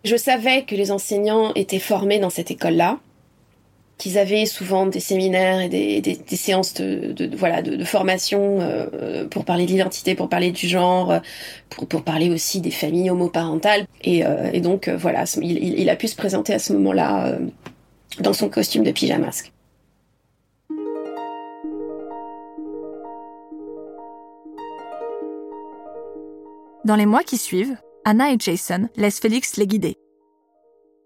Je 0.03 0.17
savais 0.17 0.63
que 0.63 0.75
les 0.75 0.91
enseignants 0.91 1.51
étaient 1.55 1.79
formés 1.79 2.19
dans 2.19 2.29
cette 2.29 2.51
école-là 2.51 2.99
qu'ils 3.97 4.17
avaient 4.17 4.45
souvent 4.45 4.85
des 4.85 4.99
séminaires 4.99 5.61
et 5.61 5.69
des, 5.69 6.35
séances 6.35 6.73
de, 6.73 7.35
voilà 7.35 7.61
de, 7.61 7.83
formation 7.83 8.59
euh, 8.59 9.27
pour 9.27 9.45
parler 9.45 9.65
de 9.65 9.71
l'identité, 9.71 10.15
pour 10.15 10.29
parler 10.29 10.51
du 10.51 10.67
genre, 10.67 11.19
pour, 11.69 11.87
pour 11.87 12.03
parler 12.03 12.29
aussi 12.29 12.59
des 12.59 12.71
familles 12.71 13.09
homoparentales. 13.09 13.85
Et, 14.03 14.25
euh, 14.25 14.59
donc 14.59 14.87
euh, 14.87 14.97
voilà, 14.97 15.25
il, 15.41 15.79
il, 15.79 15.89
a 15.89 15.95
pu 15.95 16.07
se 16.07 16.15
présenter 16.15 16.53
à 16.53 16.59
ce 16.59 16.73
moment-là 16.73 17.37
dans 18.19 18.33
son 18.33 18.49
costume 18.49 18.83
de 18.83 18.91
pyjamasque. 18.91 19.51
Dans 26.85 26.97
les 26.97 27.05
mois 27.05 27.23
qui 27.23 27.37
suivent, 27.37 27.77
Anna 28.03 28.33
et 28.33 28.35
Jason 28.37 28.89
laissent 28.97 29.21
Félix 29.21 29.55
les 29.55 29.67
guider. 29.67 29.95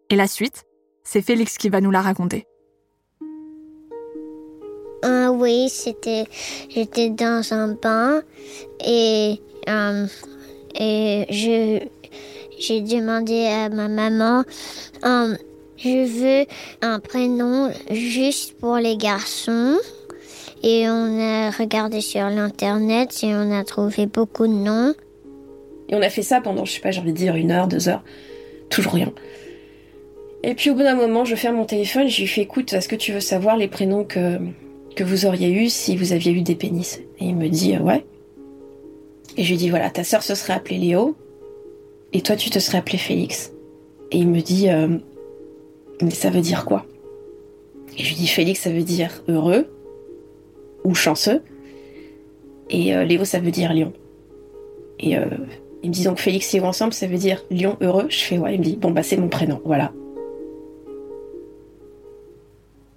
Et 0.10 0.16
la 0.16 0.28
suite, 0.28 0.64
c'est 1.04 1.22
Félix 1.22 1.58
qui 1.58 1.70
va 1.70 1.82
nous 1.82 1.92
la 1.92 2.02
raconter. 2.02 2.48
Oui, 5.38 5.70
c'était, 5.70 6.26
j'étais 6.70 7.12
dans 7.12 7.44
un 7.54 7.68
bain 7.74 8.24
et, 8.84 9.40
euh, 9.70 10.08
et 10.74 11.26
je, 11.30 11.80
j'ai 12.60 12.82
demandé 12.82 13.46
à 13.46 13.70
ma 13.70 13.88
maman, 13.88 14.44
euh, 15.06 15.36
je 15.78 16.08
veux 16.08 16.46
un 16.82 17.00
prénom 17.00 17.72
juste 17.92 18.58
pour 18.58 18.78
les 18.78 18.98
garçons. 18.98 19.78
Et 20.64 20.90
on 20.90 21.20
a 21.20 21.52
regardé 21.52 22.02
sur 22.02 22.28
l'internet 22.32 23.20
et 23.22 23.28
on 23.28 23.52
a 23.52 23.64
trouvé 23.64 24.08
beaucoup 24.08 24.48
de 24.48 24.54
noms. 24.54 24.96
Et 25.90 25.94
on 25.94 26.02
a 26.02 26.10
fait 26.10 26.24
ça 26.24 26.42
pendant, 26.42 26.66
je 26.66 26.74
sais 26.74 26.80
pas, 26.80 26.90
j'ai 26.90 27.00
envie 27.00 27.14
de 27.14 27.18
dire 27.18 27.36
une 27.36 27.52
heure, 27.52 27.68
deux 27.68 27.90
heures. 27.90 28.04
Toujours 28.72 28.94
rien. 28.94 29.14
Et 30.42 30.56
puis 30.56 30.72
au 30.72 30.74
bout 30.74 30.82
d'un 30.82 30.96
moment, 30.96 31.26
je 31.26 31.36
ferme 31.36 31.58
mon 31.58 31.66
téléphone, 31.66 32.08
je 32.08 32.22
lui 32.22 32.28
fais 32.28 32.42
écoute, 32.42 32.74
est-ce 32.74 32.88
que 32.88 32.96
tu 32.96 33.12
veux 33.12 33.20
savoir 33.20 33.56
les 33.56 33.68
prénoms 33.68 34.04
que, 34.04 34.40
que 34.98 35.04
vous 35.04 35.28
auriez 35.28 35.52
eu 35.52 35.70
si 35.70 35.96
vous 35.96 36.12
aviez 36.12 36.32
eu 36.32 36.42
des 36.42 36.56
pénis. 36.56 37.00
Et 37.20 37.26
il 37.26 37.36
me 37.36 37.48
dit, 37.48 37.76
euh, 37.76 37.80
ouais. 37.80 38.04
Et 39.38 39.44
je 39.44 39.52
lui 39.52 39.58
dis, 39.58 39.70
voilà, 39.70 39.92
ta 39.92 40.04
sœur 40.04 40.24
se 40.24 40.34
serait 40.34 40.54
appelée 40.54 40.80
Léo, 40.80 41.16
et 42.12 42.22
toi 42.22 42.36
tu 42.36 42.50
te 42.50 42.58
serais 42.58 42.80
appelé 42.80 42.98
Félix. 42.98 43.54
Et 44.12 44.18
il 44.18 44.28
me 44.28 44.42
dit, 44.42 44.70
euh, 44.70 44.98
mais 46.02 46.10
ça 46.10 46.32
veut 46.32 46.42
dire 46.42 46.66
quoi? 46.66 46.86
Et 47.96 48.04
je 48.04 48.10
lui 48.10 48.16
dis, 48.16 48.28
Félix, 48.28 48.62
ça 48.62 48.72
veut 48.72 48.82
dire 48.82 49.22
heureux, 49.28 49.68
ou 50.84 50.96
chanceux, 50.96 51.44
et 52.72 52.96
euh, 52.96 53.04
Léo, 53.04 53.24
ça 53.24 53.40
veut 53.40 53.52
dire 53.52 53.74
lion. 53.74 53.94
Et 55.00 55.12
il 55.84 55.90
me 55.90 55.94
dit 55.94 56.04
donc 56.04 56.18
Félix 56.18 56.52
et 56.56 56.58
Léo 56.58 56.66
ensemble, 56.66 56.94
ça 56.94 57.06
veut 57.06 57.20
dire 57.20 57.44
lion 57.52 57.78
heureux? 57.82 58.08
Je 58.10 58.18
fais 58.18 58.40
ouais, 58.40 58.56
il 58.56 58.60
me 58.60 58.66
dit, 58.66 58.78
bon 58.78 58.90
bah 58.90 59.04
c'est 59.04 59.18
mon 59.18 59.30
prénom, 59.30 59.62
voilà. 59.64 59.94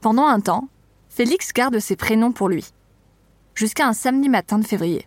Pendant 0.01 0.25
un 0.25 0.41
temps, 0.41 0.69
Félix 1.11 1.53
garde 1.53 1.81
ses 1.81 1.97
prénoms 1.97 2.31
pour 2.31 2.49
lui. 2.49 2.67
Jusqu'à 3.57 3.85
un 3.87 3.93
samedi 3.93 4.29
matin 4.29 4.61
de 4.61 4.65
février. 4.65 5.07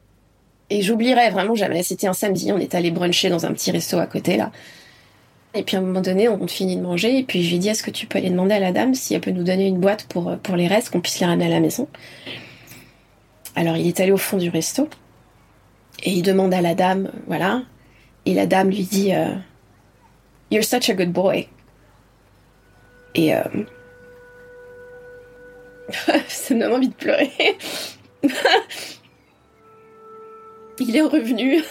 Et 0.70 0.82
j'oublierai 0.82 1.30
vraiment 1.30 1.56
jamais. 1.56 1.82
C'était 1.82 2.08
un 2.08 2.14
samedi, 2.14 2.52
on 2.52 2.58
est 2.58 2.76
allé 2.76 2.92
bruncher 2.92 3.30
dans 3.30 3.46
un 3.46 3.54
petit 3.54 3.72
resto 3.72 3.98
à 3.98 4.06
côté 4.06 4.36
là. 4.36 4.52
Et 5.54 5.64
puis 5.64 5.78
à 5.78 5.80
un 5.80 5.82
moment 5.82 6.02
donné, 6.02 6.28
on 6.28 6.46
finit 6.46 6.76
de 6.76 6.82
manger 6.82 7.20
et 7.20 7.24
puis 7.24 7.44
je 7.44 7.52
lui 7.52 7.60
dis 7.60 7.70
est-ce 7.70 7.84
que 7.84 7.92
tu 7.92 8.06
peux 8.06 8.18
aller 8.18 8.30
demander 8.30 8.56
à 8.56 8.60
la 8.60 8.74
dame 8.74 8.94
si 8.94 9.14
elle 9.14 9.22
peut 9.22 9.32
nous 9.32 9.44
donner 9.44 9.66
une 9.68 9.80
boîte 9.80 10.04
pour, 10.08 10.38
pour 10.40 10.58
les 10.58 10.68
restes, 10.68 10.90
qu'on 10.90 11.00
puisse 11.00 11.20
les 11.22 11.26
ramener 11.26 11.46
à 11.46 11.50
la 11.50 11.62
maison? 11.62 11.88
Alors 13.56 13.78
il 13.78 13.88
est 13.88 14.00
allé 14.02 14.12
au 14.12 14.18
fond 14.18 14.38
du 14.38 14.50
resto 14.50 14.90
et 16.04 16.12
il 16.12 16.22
demande 16.22 16.54
à 16.54 16.60
la 16.60 16.76
dame, 16.76 17.12
voilà. 17.28 17.62
Et 18.26 18.34
la 18.34 18.46
dame 18.46 18.70
lui 18.70 18.84
dit 18.84 19.14
euh, 19.14 19.34
You're 20.52 20.66
such 20.66 20.90
a 20.90 20.96
good 20.96 21.14
boy. 21.14 21.48
Et 23.16 23.34
euh, 23.34 23.44
ça 26.28 26.54
me 26.54 26.62
donne 26.62 26.74
envie 26.74 26.90
de 26.90 26.94
pleurer. 26.94 27.58
il 30.80 30.96
est 30.96 31.02
revenu. 31.02 31.62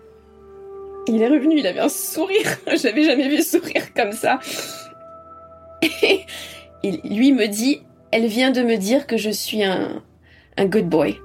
il 1.08 1.22
est 1.22 1.28
revenu, 1.28 1.58
il 1.58 1.66
avait 1.66 1.80
un 1.80 1.88
sourire. 1.88 2.58
J'avais 2.66 3.04
jamais 3.04 3.28
vu 3.28 3.42
sourire 3.42 3.92
comme 3.94 4.12
ça. 4.12 4.38
Et 5.82 7.00
lui 7.04 7.32
me 7.32 7.46
dit, 7.46 7.82
elle 8.12 8.26
vient 8.26 8.50
de 8.50 8.62
me 8.62 8.76
dire 8.76 9.06
que 9.06 9.16
je 9.16 9.30
suis 9.30 9.62
un, 9.62 10.02
good 10.58 10.88
boy. 10.88 11.16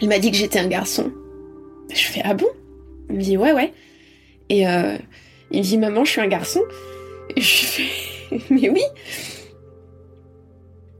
Il 0.00 0.08
m'a 0.08 0.18
dit 0.18 0.30
que 0.30 0.36
j'étais 0.36 0.58
un 0.58 0.68
garçon. 0.68 1.12
Je 1.90 2.04
fais 2.04 2.22
ah 2.24 2.34
bon? 2.34 2.48
Il 3.08 3.16
me 3.16 3.20
dit 3.20 3.36
ouais 3.36 3.52
ouais. 3.52 3.72
Et 4.48 4.66
euh, 4.66 4.96
il 5.50 5.58
me 5.58 5.64
dit 5.64 5.78
maman 5.78 6.04
je 6.04 6.12
suis 6.12 6.20
un 6.20 6.28
garçon. 6.28 6.62
Et 7.36 7.40
je 7.40 7.64
fais 7.66 8.40
mais 8.50 8.70
oui. 8.70 8.82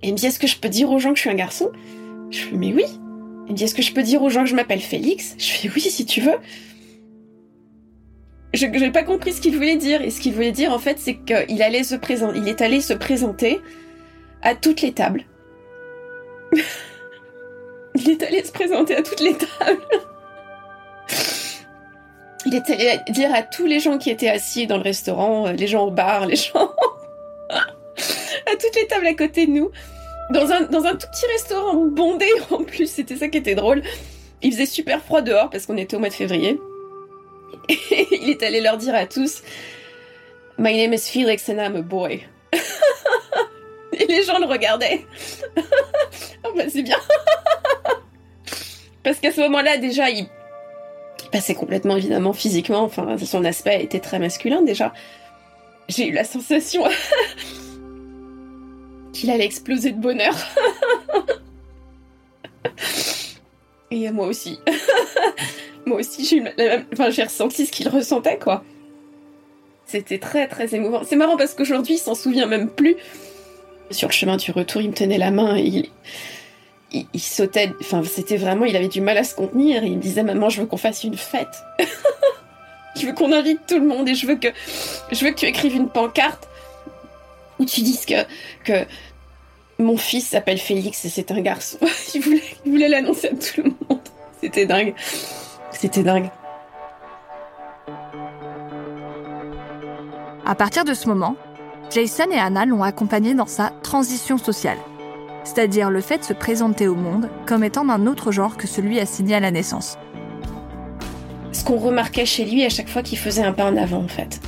Et 0.02 0.08
il 0.08 0.12
me 0.12 0.16
dit, 0.16 0.26
est-ce 0.26 0.38
que 0.38 0.46
je 0.46 0.56
peux 0.56 0.68
dire 0.68 0.90
aux 0.90 0.98
gens 0.98 1.10
que 1.10 1.16
je 1.16 1.22
suis 1.22 1.30
un 1.30 1.34
garçon? 1.34 1.70
Je 2.30 2.40
fais, 2.40 2.56
mais 2.56 2.72
oui. 2.72 2.84
Il 3.46 3.52
me 3.52 3.56
dit, 3.56 3.64
est-ce 3.64 3.74
que 3.74 3.82
je 3.82 3.92
peux 3.92 4.02
dire 4.02 4.22
aux 4.22 4.30
gens 4.30 4.44
que 4.44 4.50
je 4.50 4.54
m'appelle 4.54 4.80
Félix? 4.80 5.34
Je 5.38 5.50
fais, 5.50 5.68
oui, 5.68 5.80
si 5.80 6.06
tu 6.06 6.20
veux. 6.20 6.36
Je 8.54 8.66
n'ai 8.66 8.90
pas 8.90 9.02
compris 9.02 9.32
ce 9.32 9.40
qu'il 9.40 9.54
voulait 9.54 9.76
dire. 9.76 10.02
Et 10.02 10.10
ce 10.10 10.20
qu'il 10.20 10.32
voulait 10.32 10.52
dire, 10.52 10.72
en 10.72 10.78
fait, 10.78 10.98
c'est 10.98 11.16
qu'il 11.16 11.62
allait 11.62 11.84
se 11.84 11.94
présenter, 11.94 12.38
il 12.38 12.48
est 12.48 12.62
allé 12.62 12.80
se 12.80 12.94
présenter 12.94 13.60
à 14.42 14.54
toutes 14.54 14.80
les 14.80 14.92
tables. 14.92 15.24
il 17.94 18.10
est 18.10 18.22
allé 18.22 18.42
se 18.42 18.52
présenter 18.52 18.96
à 18.96 19.02
toutes 19.02 19.20
les 19.20 19.34
tables. 19.34 19.80
il 22.46 22.54
est 22.54 22.70
allé 22.70 22.98
dire 23.10 23.34
à 23.34 23.42
tous 23.42 23.66
les 23.66 23.80
gens 23.80 23.98
qui 23.98 24.10
étaient 24.10 24.30
assis 24.30 24.66
dans 24.66 24.78
le 24.78 24.82
restaurant, 24.82 25.48
euh, 25.48 25.52
les 25.52 25.66
gens 25.66 25.86
au 25.86 25.90
bar, 25.90 26.26
les 26.26 26.36
gens 26.36 26.70
à 28.46 28.56
toutes 28.56 28.74
les 28.76 28.86
tables 28.86 29.06
à 29.06 29.14
côté 29.14 29.46
de 29.46 29.52
nous. 29.52 29.70
Dans 30.30 30.50
un, 30.50 30.62
dans 30.62 30.84
un 30.84 30.94
tout 30.94 31.06
petit 31.12 31.26
restaurant 31.26 31.74
bondé 31.74 32.26
en 32.50 32.62
plus, 32.62 32.90
c'était 32.90 33.16
ça 33.16 33.28
qui 33.28 33.38
était 33.38 33.54
drôle. 33.54 33.82
Il 34.42 34.52
faisait 34.52 34.66
super 34.66 35.02
froid 35.02 35.22
dehors 35.22 35.50
parce 35.50 35.66
qu'on 35.66 35.76
était 35.76 35.96
au 35.96 35.98
mois 35.98 36.08
de 36.08 36.14
février. 36.14 36.58
Et 37.68 38.06
il 38.22 38.30
est 38.30 38.42
allé 38.42 38.60
leur 38.60 38.76
dire 38.76 38.94
à 38.94 39.06
tous 39.06 39.42
My 40.58 40.76
name 40.76 40.92
is 40.92 41.10
Felix 41.10 41.48
and 41.48 41.58
I'm 41.58 41.76
a 41.76 41.82
boy. 41.82 42.26
Et 43.92 44.06
les 44.06 44.22
gens 44.22 44.38
le 44.38 44.46
regardaient. 44.46 45.04
oh 46.44 46.52
bah 46.54 46.64
c'est 46.68 46.82
bien. 46.82 46.98
parce 49.02 49.18
qu'à 49.18 49.32
ce 49.32 49.40
moment-là, 49.40 49.78
déjà, 49.78 50.10
il 50.10 50.26
passait 51.32 51.54
complètement 51.54 51.96
évidemment 51.96 52.32
physiquement. 52.32 52.82
Enfin, 52.82 53.16
son 53.18 53.44
aspect 53.44 53.82
était 53.82 54.00
très 54.00 54.18
masculin 54.18 54.62
déjà. 54.62 54.92
J'ai 55.88 56.08
eu 56.08 56.12
la 56.12 56.24
sensation 56.24 56.84
qu'il 59.12 59.30
allait 59.30 59.44
exploser 59.44 59.92
de 59.92 60.00
bonheur. 60.00 60.34
Et 63.90 64.10
moi 64.10 64.26
aussi. 64.26 64.58
moi 65.86 65.98
aussi, 65.98 66.24
j'ai 66.24 66.42
enfin, 66.92 67.10
j'ai 67.10 67.24
ressenti 67.24 67.66
ce 67.66 67.72
qu'il 67.72 67.88
ressentait, 67.88 68.38
quoi. 68.38 68.62
C'était 69.84 70.18
très, 70.18 70.46
très 70.46 70.74
émouvant. 70.74 71.02
C'est 71.04 71.16
marrant 71.16 71.36
parce 71.36 71.54
qu'aujourd'hui, 71.54 71.94
il 71.94 71.98
s'en 71.98 72.14
souvient 72.14 72.46
même 72.46 72.68
plus. 72.70 72.96
Sur 73.90 74.08
le 74.08 74.12
chemin 74.12 74.36
du 74.36 74.52
retour, 74.52 74.80
il 74.80 74.90
me 74.90 74.94
tenait 74.94 75.18
la 75.18 75.32
main 75.32 75.56
et 75.56 75.90
il, 76.92 77.20
sautait. 77.20 77.72
Enfin, 77.80 78.02
c'était 78.04 78.36
vraiment, 78.36 78.64
il 78.66 78.76
avait 78.76 78.86
du 78.86 79.00
mal 79.00 79.18
à 79.18 79.24
se 79.24 79.34
contenir. 79.34 79.82
Il 79.82 79.96
me 79.96 80.00
disait, 80.00 80.22
maman, 80.22 80.48
je 80.48 80.60
veux 80.60 80.66
qu'on 80.68 80.76
fasse 80.76 81.02
une 81.02 81.16
fête. 81.16 81.64
je 82.96 83.06
veux 83.06 83.12
qu'on 83.12 83.32
invite 83.32 83.66
tout 83.66 83.80
le 83.80 83.86
monde 83.86 84.08
et 84.08 84.14
je 84.14 84.26
veux 84.26 84.36
que 84.36 85.34
tu 85.34 85.46
écrives 85.46 85.74
une 85.74 85.88
pancarte 85.88 86.49
où 87.60 87.64
tu 87.66 87.82
dises 87.82 88.06
que, 88.06 88.24
que 88.64 88.86
mon 89.78 89.96
fils 89.96 90.28
s'appelle 90.28 90.58
Félix 90.58 91.04
et 91.04 91.10
c'est 91.10 91.30
un 91.30 91.40
garçon. 91.40 91.78
il 92.14 92.40
voulait 92.64 92.88
l'annoncer 92.88 93.28
à 93.28 93.30
tout 93.30 93.62
le 93.62 93.70
monde. 93.88 94.00
C'était 94.40 94.66
dingue. 94.66 94.94
C'était 95.70 96.02
dingue. 96.02 96.30
À 100.46 100.54
partir 100.54 100.84
de 100.84 100.94
ce 100.94 101.06
moment, 101.06 101.36
Jason 101.90 102.30
et 102.32 102.38
Anna 102.38 102.64
l'ont 102.64 102.82
accompagné 102.82 103.34
dans 103.34 103.46
sa 103.46 103.72
transition 103.82 104.38
sociale, 104.38 104.78
c'est-à-dire 105.44 105.90
le 105.90 106.00
fait 106.00 106.18
de 106.18 106.24
se 106.24 106.32
présenter 106.32 106.88
au 106.88 106.94
monde 106.94 107.28
comme 107.46 107.62
étant 107.62 107.84
d'un 107.84 108.06
autre 108.06 108.32
genre 108.32 108.56
que 108.56 108.66
celui 108.66 108.98
assigné 108.98 109.34
à 109.34 109.40
la 109.40 109.50
naissance. 109.50 109.98
Ce 111.52 111.62
qu'on 111.62 111.76
remarquait 111.76 112.26
chez 112.26 112.44
lui 112.44 112.64
à 112.64 112.68
chaque 112.68 112.88
fois 112.88 113.02
qu'il 113.02 113.18
faisait 113.18 113.42
un 113.42 113.52
pas 113.52 113.66
en 113.66 113.76
avant, 113.76 114.02
en 114.02 114.08
fait, 114.08 114.40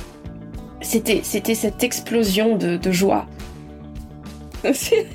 c'était, 0.83 1.21
c'était 1.23 1.55
cette 1.55 1.83
explosion 1.83 2.55
de, 2.55 2.91
joie. 2.91 3.25
C'est, 4.73 5.07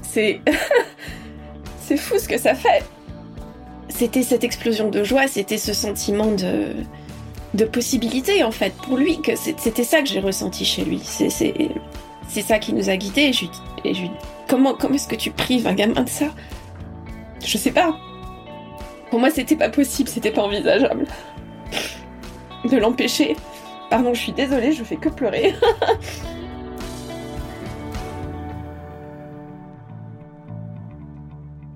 c'est, 0.00 0.40
c'est 1.82 1.96
fou 1.98 2.18
ce 2.18 2.26
que 2.26 2.38
ça 2.38 2.54
fait. 2.54 2.82
C'était 3.90 4.22
cette 4.22 4.42
explosion 4.42 4.88
de 4.88 5.04
joie, 5.04 5.28
c'était 5.28 5.58
ce 5.58 5.74
sentiment 5.74 6.32
de, 6.32 6.72
de 7.52 7.64
possibilité 7.66 8.42
en 8.42 8.50
fait 8.50 8.72
pour 8.72 8.96
lui 8.96 9.20
que 9.20 9.32
c'était 9.36 9.84
ça 9.84 10.00
que 10.00 10.08
j'ai 10.08 10.20
ressenti 10.20 10.64
chez 10.64 10.84
lui. 10.84 11.00
C'est 11.04 12.40
ça 12.40 12.58
qui 12.58 12.72
nous 12.72 12.88
a 12.88 12.96
guidés. 12.96 13.22
Et 13.22 13.32
je, 13.34 13.44
et 13.84 13.92
je, 13.92 14.04
comment 14.48 14.72
comment 14.72 14.94
est-ce 14.94 15.08
que 15.08 15.16
tu 15.16 15.30
prives 15.30 15.66
un 15.66 15.74
gamin 15.74 16.02
de 16.02 16.08
ça? 16.08 16.26
Je 17.44 17.58
sais 17.58 17.72
pas. 17.72 17.94
Pour 19.10 19.20
moi, 19.20 19.28
c'était 19.28 19.56
pas 19.56 19.68
possible, 19.68 20.08
c'était 20.08 20.30
pas 20.30 20.42
envisageable 20.42 21.04
de 22.64 22.76
l'empêcher. 22.78 23.36
Pardon, 23.92 24.14
je 24.14 24.22
suis 24.22 24.32
désolée, 24.32 24.72
je 24.72 24.82
fais 24.84 24.96
que 24.96 25.10
pleurer. 25.10 25.52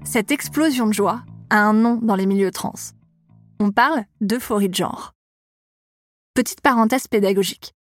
Cette 0.03 0.31
explosion 0.31 0.87
de 0.87 0.95
joie 0.95 1.21
a 1.51 1.59
un 1.59 1.75
nom 1.75 1.97
dans 1.97 2.17
les 2.17 2.25
milieux 2.25 2.51
trans. 2.51 2.73
On 3.61 3.71
parle 3.71 4.05
d'euphorie 4.23 4.71
de 4.71 4.75
genre. 4.75 5.13
Petite 6.33 6.63
parenthèse 6.63 7.07
pédagogique. 7.07 7.75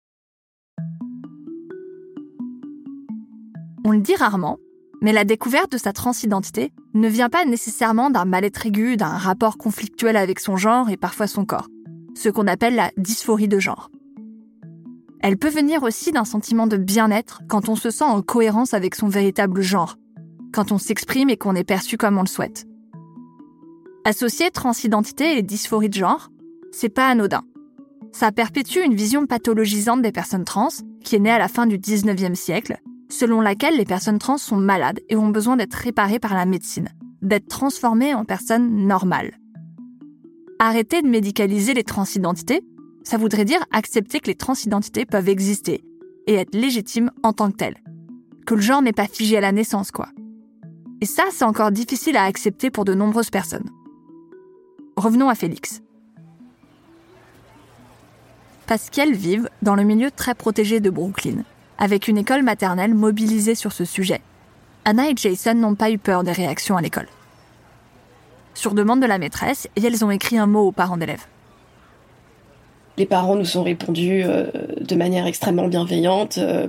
On 3.86 3.92
le 3.92 4.00
dit 4.00 4.16
rarement, 4.16 4.58
mais 5.00 5.14
la 5.14 5.24
découverte 5.24 5.72
de 5.72 5.78
sa 5.78 5.94
transidentité 5.94 6.74
ne 6.92 7.08
vient 7.08 7.30
pas 7.30 7.46
nécessairement 7.46 8.10
d'un 8.10 8.26
mal-être 8.26 8.66
aigu, 8.66 8.98
d'un 8.98 9.16
rapport 9.16 9.56
conflictuel 9.56 10.14
avec 10.14 10.40
son 10.40 10.58
genre 10.58 10.90
et 10.90 10.98
parfois 10.98 11.26
son 11.26 11.46
corps, 11.46 11.68
ce 12.14 12.28
qu'on 12.28 12.46
appelle 12.46 12.74
la 12.74 12.90
dysphorie 12.98 13.48
de 13.48 13.58
genre. 13.58 13.88
Elle 15.26 15.38
peut 15.38 15.50
venir 15.50 15.82
aussi 15.82 16.12
d'un 16.12 16.24
sentiment 16.24 16.68
de 16.68 16.76
bien-être 16.76 17.42
quand 17.48 17.68
on 17.68 17.74
se 17.74 17.90
sent 17.90 18.04
en 18.04 18.22
cohérence 18.22 18.74
avec 18.74 18.94
son 18.94 19.08
véritable 19.08 19.60
genre, 19.60 19.96
quand 20.52 20.70
on 20.70 20.78
s'exprime 20.78 21.30
et 21.30 21.36
qu'on 21.36 21.56
est 21.56 21.64
perçu 21.64 21.96
comme 21.96 22.16
on 22.16 22.22
le 22.22 22.28
souhaite. 22.28 22.64
Associer 24.04 24.52
transidentité 24.52 25.36
et 25.36 25.42
dysphorie 25.42 25.88
de 25.88 25.94
genre, 25.94 26.30
c'est 26.70 26.90
pas 26.90 27.08
anodin 27.08 27.42
ça 28.12 28.32
perpétue 28.32 28.78
une 28.78 28.94
vision 28.94 29.26
pathologisante 29.26 30.00
des 30.00 30.12
personnes 30.12 30.46
trans 30.46 30.68
qui 31.04 31.16
est 31.16 31.18
née 31.18 31.30
à 31.30 31.38
la 31.38 31.48
fin 31.48 31.66
du 31.66 31.76
19e 31.76 32.34
siècle, 32.34 32.78
selon 33.10 33.42
laquelle 33.42 33.76
les 33.76 33.84
personnes 33.84 34.18
trans 34.18 34.38
sont 34.38 34.56
malades 34.56 35.00
et 35.10 35.16
ont 35.16 35.28
besoin 35.28 35.56
d'être 35.56 35.74
réparées 35.74 36.18
par 36.18 36.32
la 36.32 36.46
médecine, 36.46 36.88
d'être 37.20 37.48
transformées 37.48 38.14
en 38.14 38.24
personnes 38.24 38.86
normales. 38.86 39.38
Arrêter 40.58 41.02
de 41.02 41.08
médicaliser 41.08 41.74
les 41.74 41.84
transidentités, 41.84 42.62
ça 43.06 43.18
voudrait 43.18 43.44
dire 43.44 43.64
accepter 43.70 44.18
que 44.18 44.26
les 44.26 44.34
transidentités 44.34 45.06
peuvent 45.06 45.28
exister 45.28 45.84
et 46.26 46.34
être 46.34 46.56
légitimes 46.56 47.12
en 47.22 47.32
tant 47.32 47.52
que 47.52 47.56
telles. 47.56 47.80
Que 48.46 48.56
le 48.56 48.60
genre 48.60 48.82
n'est 48.82 48.92
pas 48.92 49.06
figé 49.06 49.36
à 49.36 49.40
la 49.40 49.52
naissance, 49.52 49.92
quoi. 49.92 50.08
Et 51.00 51.06
ça, 51.06 51.22
c'est 51.30 51.44
encore 51.44 51.70
difficile 51.70 52.16
à 52.16 52.24
accepter 52.24 52.68
pour 52.68 52.84
de 52.84 52.94
nombreuses 52.94 53.30
personnes. 53.30 53.70
Revenons 54.96 55.28
à 55.28 55.36
Félix 55.36 55.82
qu'elles 58.90 59.14
vivent 59.14 59.48
dans 59.62 59.76
le 59.76 59.84
milieu 59.84 60.10
très 60.10 60.34
protégé 60.34 60.80
de 60.80 60.90
Brooklyn, 60.90 61.44
avec 61.78 62.08
une 62.08 62.18
école 62.18 62.42
maternelle 62.42 62.92
mobilisée 62.92 63.54
sur 63.54 63.70
ce 63.70 63.84
sujet. 63.84 64.20
Anna 64.84 65.08
et 65.08 65.14
Jason 65.14 65.54
n'ont 65.54 65.76
pas 65.76 65.92
eu 65.92 65.98
peur 65.98 66.24
des 66.24 66.32
réactions 66.32 66.76
à 66.76 66.82
l'école. 66.82 67.06
Sur 68.54 68.74
demande 68.74 69.00
de 69.00 69.06
la 69.06 69.18
maîtresse, 69.18 69.68
elles 69.76 70.04
ont 70.04 70.10
écrit 70.10 70.38
un 70.38 70.46
mot 70.46 70.66
aux 70.66 70.72
parents 70.72 70.96
d'élèves. 70.96 71.26
Les 72.98 73.06
parents 73.06 73.36
nous 73.36 73.56
ont 73.56 73.62
répondu 73.62 74.22
euh, 74.24 74.46
de 74.80 74.94
manière 74.94 75.26
extrêmement 75.26 75.68
bienveillante. 75.68 76.38
Euh, 76.38 76.66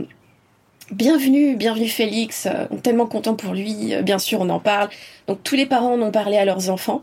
bienvenue, 0.91 1.55
bienvenue 1.55 1.87
Félix, 1.87 2.47
euh, 2.47 2.65
tellement 2.83 3.07
content 3.07 3.35
pour 3.35 3.53
lui, 3.53 3.93
bien 4.03 4.19
sûr 4.19 4.41
on 4.41 4.49
en 4.49 4.59
parle. 4.59 4.89
Donc 5.27 5.43
tous 5.43 5.55
les 5.55 5.65
parents 5.65 5.93
en 5.93 6.01
ont 6.01 6.11
parlé 6.11 6.37
à 6.37 6.45
leurs 6.45 6.69
enfants. 6.69 7.01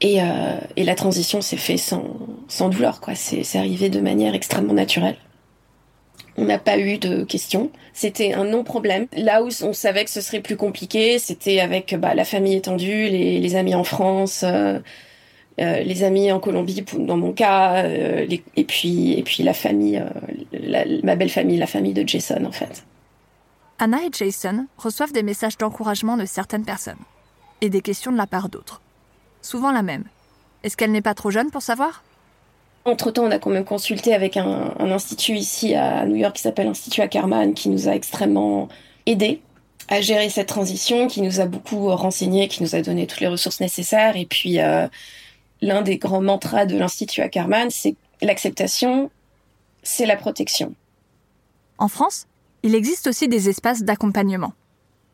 Et, 0.00 0.22
euh, 0.22 0.58
et 0.76 0.84
la 0.84 0.94
transition 0.94 1.40
s'est 1.40 1.56
faite 1.58 1.78
sans, 1.78 2.04
sans 2.48 2.70
douleur, 2.70 3.00
quoi. 3.00 3.14
C'est 3.14 3.58
arrivé 3.58 3.90
de 3.90 4.00
manière 4.00 4.34
extrêmement 4.34 4.72
naturelle. 4.72 5.16
On 6.36 6.44
n'a 6.44 6.58
pas 6.58 6.78
eu 6.78 6.96
de 6.96 7.22
questions. 7.24 7.70
C'était 7.92 8.32
un 8.32 8.44
non-problème. 8.44 9.06
Là 9.14 9.42
où 9.42 9.48
on 9.62 9.72
savait 9.74 10.04
que 10.04 10.10
ce 10.10 10.22
serait 10.22 10.40
plus 10.40 10.56
compliqué, 10.56 11.18
c'était 11.18 11.60
avec 11.60 11.94
bah, 11.98 12.14
la 12.14 12.24
famille 12.24 12.54
étendue, 12.54 13.08
les, 13.08 13.40
les 13.40 13.56
amis 13.56 13.74
en 13.74 13.84
France, 13.84 14.42
euh, 14.42 14.78
euh, 15.58 15.80
les 15.80 16.04
amis 16.04 16.30
en 16.30 16.40
Colombie, 16.40 16.84
dans 16.98 17.16
mon 17.16 17.32
cas, 17.32 17.84
euh, 17.84 18.24
les, 18.26 18.42
et 18.56 18.64
puis 18.64 19.12
et 19.12 19.22
puis 19.22 19.42
la 19.42 19.54
famille, 19.54 19.98
euh, 19.98 20.08
la, 20.52 20.84
ma 21.02 21.16
belle 21.16 21.30
famille, 21.30 21.58
la 21.58 21.66
famille 21.66 21.94
de 21.94 22.06
Jason 22.06 22.44
en 22.44 22.52
fait. 22.52 22.84
Anna 23.78 23.98
et 24.04 24.10
Jason 24.12 24.66
reçoivent 24.76 25.12
des 25.12 25.22
messages 25.22 25.56
d'encouragement 25.58 26.16
de 26.16 26.26
certaines 26.26 26.64
personnes 26.64 26.98
et 27.60 27.70
des 27.70 27.80
questions 27.80 28.12
de 28.12 28.16
la 28.16 28.26
part 28.26 28.48
d'autres 28.48 28.80
souvent 29.42 29.72
la 29.72 29.82
même. 29.82 30.04
Est-ce 30.62 30.76
qu'elle 30.76 30.92
n'est 30.92 31.02
pas 31.02 31.14
trop 31.14 31.30
jeune 31.30 31.50
pour 31.50 31.62
savoir? 31.62 32.02
Entre-temps, 32.84 33.24
on 33.24 33.30
a 33.30 33.38
quand 33.38 33.50
même 33.50 33.64
consulté 33.64 34.14
avec 34.14 34.36
un, 34.36 34.74
institut 34.78 35.36
ici 35.36 35.74
à 35.74 36.06
New 36.06 36.16
York 36.16 36.36
qui 36.36 36.42
s'appelle 36.42 36.66
l'Institut 36.66 37.02
Ackerman, 37.02 37.54
qui 37.54 37.68
nous 37.68 37.88
a 37.88 37.92
extrêmement 37.92 38.68
aidés 39.06 39.42
à 39.88 40.00
gérer 40.00 40.30
cette 40.30 40.48
transition, 40.48 41.06
qui 41.08 41.20
nous 41.20 41.40
a 41.40 41.46
beaucoup 41.46 41.88
renseigné, 41.88 42.48
qui 42.48 42.62
nous 42.62 42.74
a 42.74 42.80
donné 42.80 43.06
toutes 43.06 43.20
les 43.20 43.26
ressources 43.26 43.60
nécessaires. 43.60 44.16
Et 44.16 44.24
puis, 44.24 44.60
euh, 44.60 44.86
l'un 45.62 45.82
des 45.82 45.98
grands 45.98 46.22
mantras 46.22 46.66
de 46.66 46.76
l'Institut 46.76 47.20
Ackerman, 47.20 47.70
c'est 47.70 47.96
l'acceptation, 48.22 49.10
c'est 49.82 50.06
la 50.06 50.16
protection. 50.16 50.74
En 51.78 51.88
France, 51.88 52.26
il 52.62 52.74
existe 52.74 53.06
aussi 53.06 53.28
des 53.28 53.48
espaces 53.48 53.82
d'accompagnement 53.82 54.52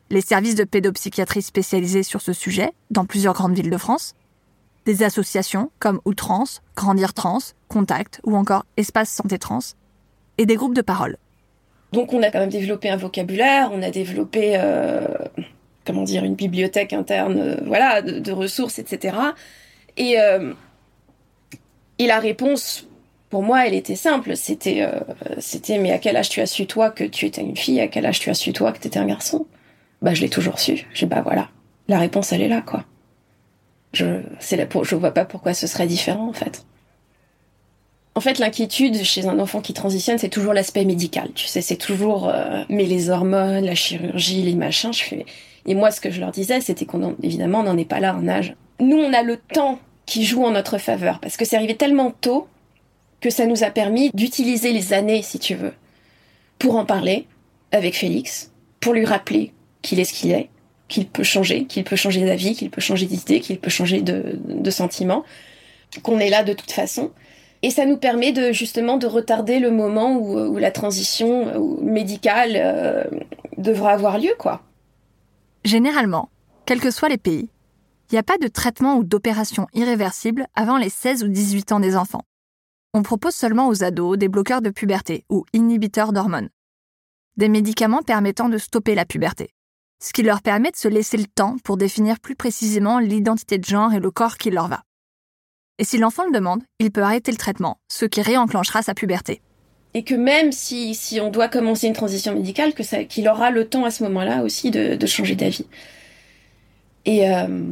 les 0.09 0.21
services 0.21 0.55
de 0.55 0.63
pédopsychiatrie 0.63 1.41
spécialisés 1.41 2.03
sur 2.03 2.21
ce 2.21 2.33
sujet 2.33 2.71
dans 2.91 3.05
plusieurs 3.05 3.33
grandes 3.33 3.55
villes 3.55 3.69
de 3.69 3.77
France, 3.77 4.15
des 4.85 5.03
associations 5.03 5.69
comme 5.79 5.99
Outrance, 6.05 6.61
Grandir 6.75 7.13
Trans, 7.13 7.39
Contact 7.67 8.21
ou 8.23 8.35
encore 8.35 8.65
Espace 8.77 9.09
Santé 9.09 9.37
Trans, 9.37 9.59
et 10.37 10.45
des 10.45 10.55
groupes 10.55 10.75
de 10.75 10.81
parole. 10.81 11.17
Donc 11.91 12.13
on 12.13 12.21
a 12.21 12.31
quand 12.31 12.39
même 12.39 12.49
développé 12.49 12.89
un 12.89 12.97
vocabulaire, 12.97 13.69
on 13.73 13.81
a 13.81 13.89
développé, 13.89 14.53
euh, 14.55 15.07
comment 15.85 16.03
dire, 16.03 16.23
une 16.23 16.35
bibliothèque 16.35 16.93
interne, 16.93 17.39
euh, 17.39 17.55
voilà, 17.65 18.01
de, 18.01 18.31
ressources, 18.31 18.79
etc. 18.79 19.17
Et, 19.97 20.19
euh, 20.19 20.53
et 21.99 22.07
la 22.07 22.19
réponse, 22.19 22.87
pour 23.29 23.43
moi, 23.43 23.67
elle 23.67 23.73
était 23.73 23.95
simple. 23.95 24.37
C'était, 24.37 24.87
c'était, 25.39 25.77
mais 25.79 25.91
à 25.91 25.97
quel 25.97 26.15
âge 26.15 26.29
tu 26.29 26.39
as 26.39 26.45
su 26.45 26.65
toi 26.65 26.91
que 26.91 27.03
tu 27.03 27.25
étais 27.25 27.41
une 27.41 27.57
fille? 27.57 27.81
À 27.81 27.87
quel 27.87 28.05
âge 28.05 28.19
tu 28.19 28.29
as 28.29 28.35
su 28.35 28.53
toi 28.53 28.71
que 28.71 28.79
tu 28.79 28.87
étais 28.87 28.99
un 28.99 29.05
garçon? 29.07 29.45
Bah 30.01 30.13
je 30.13 30.21
l'ai 30.21 30.29
toujours 30.29 30.59
su. 30.59 30.85
J'ai 30.93 31.05
bah 31.05 31.21
voilà, 31.21 31.49
la 31.87 31.99
réponse 31.99 32.31
elle 32.31 32.41
est 32.41 32.47
là 32.47 32.61
quoi. 32.61 32.85
Je 33.93 34.21
c'est 34.39 34.67
je 34.83 34.95
vois 34.95 35.11
pas 35.11 35.25
pourquoi 35.25 35.53
ce 35.53 35.65
serait 35.65 35.87
différent 35.87 36.29
en 36.29 36.33
fait. 36.33 36.65
En 38.13 38.19
fait, 38.19 38.39
l'inquiétude 38.39 39.03
chez 39.03 39.27
un 39.27 39.37
enfant 39.37 39.61
qui 39.61 39.73
transitionne, 39.73 40.17
c'est 40.17 40.29
toujours 40.29 40.53
l'aspect 40.53 40.85
médical. 40.85 41.29
Tu 41.35 41.45
sais, 41.45 41.61
c'est 41.61 41.77
toujours 41.77 42.29
euh, 42.29 42.63
mais 42.67 42.85
les 42.85 43.09
hormones, 43.09 43.65
la 43.65 43.75
chirurgie, 43.75 44.41
les 44.41 44.55
machins. 44.55 44.93
Je 44.93 45.03
fais 45.03 45.25
et 45.65 45.75
moi 45.75 45.91
ce 45.91 45.99
que 45.99 46.11
je 46.11 46.19
leur 46.19 46.31
disais, 46.31 46.61
c'était 46.61 46.85
qu'on 46.85 47.15
évidemment 47.23 47.61
on 47.61 47.63
n'en 47.63 47.77
est 47.77 47.85
pas 47.85 47.99
là 47.99 48.15
en 48.15 48.27
âge. 48.27 48.55
Nous 48.79 48.97
on 48.97 49.13
a 49.13 49.23
le 49.23 49.37
temps 49.37 49.79
qui 50.07 50.25
joue 50.25 50.43
en 50.43 50.51
notre 50.51 50.79
faveur 50.79 51.19
parce 51.19 51.37
que 51.37 51.45
c'est 51.45 51.55
arrivé 51.55 51.75
tellement 51.75 52.09
tôt 52.09 52.47
que 53.21 53.29
ça 53.29 53.45
nous 53.45 53.63
a 53.63 53.69
permis 53.69 54.09
d'utiliser 54.13 54.71
les 54.71 54.93
années, 54.93 55.21
si 55.21 55.37
tu 55.37 55.53
veux, 55.53 55.73
pour 56.57 56.75
en 56.77 56.85
parler 56.85 57.27
avec 57.71 57.95
Félix, 57.95 58.51
pour 58.79 58.93
lui 58.93 59.05
rappeler 59.05 59.51
qu'il 59.81 59.99
est 59.99 60.05
ce 60.05 60.13
qu'il 60.13 60.31
est, 60.31 60.49
qu'il 60.87 61.07
peut 61.07 61.23
changer, 61.23 61.65
qu'il 61.65 61.83
peut 61.83 61.95
changer 61.95 62.25
d'avis, 62.25 62.55
qu'il 62.55 62.69
peut 62.69 62.81
changer 62.81 63.05
d'idée, 63.05 63.41
qu'il 63.41 63.59
peut 63.59 63.69
changer 63.69 64.01
de, 64.01 64.69
sentiment, 64.69 65.23
qu'on 66.03 66.19
est 66.19 66.29
là 66.29 66.43
de 66.43 66.53
toute 66.53 66.71
façon. 66.71 67.11
Et 67.63 67.71
ça 67.71 67.85
nous 67.85 67.97
permet 67.97 68.31
de 68.31 68.51
justement 68.51 68.97
de 68.97 69.07
retarder 69.07 69.59
le 69.59 69.71
moment 69.71 70.15
où, 70.15 70.37
où 70.37 70.57
la 70.57 70.71
transition 70.71 71.47
euh, 71.47 71.81
médicale 71.81 72.51
euh, 72.55 73.03
devra 73.57 73.91
avoir 73.91 74.19
lieu, 74.19 74.33
quoi. 74.37 74.61
Généralement, 75.65 76.29
quels 76.65 76.79
que 76.79 76.91
soient 76.91 77.09
les 77.09 77.17
pays, 77.17 77.49
il 78.09 78.15
n'y 78.15 78.19
a 78.19 78.23
pas 78.23 78.37
de 78.37 78.47
traitement 78.47 78.97
ou 78.97 79.03
d'opération 79.03 79.67
irréversible 79.73 80.47
avant 80.55 80.77
les 80.77 80.89
16 80.89 81.23
ou 81.23 81.27
18 81.27 81.71
ans 81.73 81.79
des 81.79 81.95
enfants. 81.95 82.23
On 82.93 83.03
propose 83.03 83.35
seulement 83.35 83.67
aux 83.67 83.83
ados 83.83 84.17
des 84.17 84.29
bloqueurs 84.29 84.61
de 84.61 84.69
puberté 84.69 85.25
ou 85.29 85.45
inhibiteurs 85.53 86.13
d'hormones. 86.13 86.49
Des 87.35 87.49
médicaments 87.49 88.01
permettant 88.01 88.49
de 88.49 88.57
stopper 88.57 88.95
la 88.95 89.05
puberté 89.05 89.51
ce 89.99 90.13
qui 90.13 90.23
leur 90.23 90.41
permet 90.41 90.71
de 90.71 90.75
se 90.75 90.87
laisser 90.87 91.17
le 91.17 91.25
temps 91.25 91.57
pour 91.63 91.77
définir 91.77 92.19
plus 92.19 92.35
précisément 92.35 92.99
l'identité 92.99 93.57
de 93.57 93.65
genre 93.65 93.93
et 93.93 93.99
le 93.99 94.11
corps 94.11 94.37
qui 94.37 94.51
leur 94.51 94.67
va. 94.67 94.83
Et 95.79 95.83
si 95.83 95.97
l'enfant 95.97 96.25
le 96.25 96.31
demande, 96.31 96.63
il 96.79 96.91
peut 96.91 97.01
arrêter 97.01 97.31
le 97.31 97.37
traitement, 97.37 97.77
ce 97.87 98.05
qui 98.05 98.21
réenclenchera 98.21 98.81
sa 98.81 98.93
puberté. 98.93 99.41
Et 99.93 100.03
que 100.03 100.15
même 100.15 100.51
si, 100.51 101.19
on 101.21 101.29
doit 101.29 101.47
commencer 101.47 101.87
une 101.87 101.93
transition 101.93 102.33
médicale, 102.33 102.73
qu'il 103.07 103.29
aura 103.29 103.51
le 103.51 103.67
temps 103.67 103.85
à 103.85 103.91
ce 103.91 104.03
moment-là 104.03 104.43
aussi 104.43 104.69
de, 104.69 104.95
de 104.95 105.05
changer 105.07 105.35
d'avis. 105.35 105.65
Et, 107.05 107.29
euh, 107.31 107.63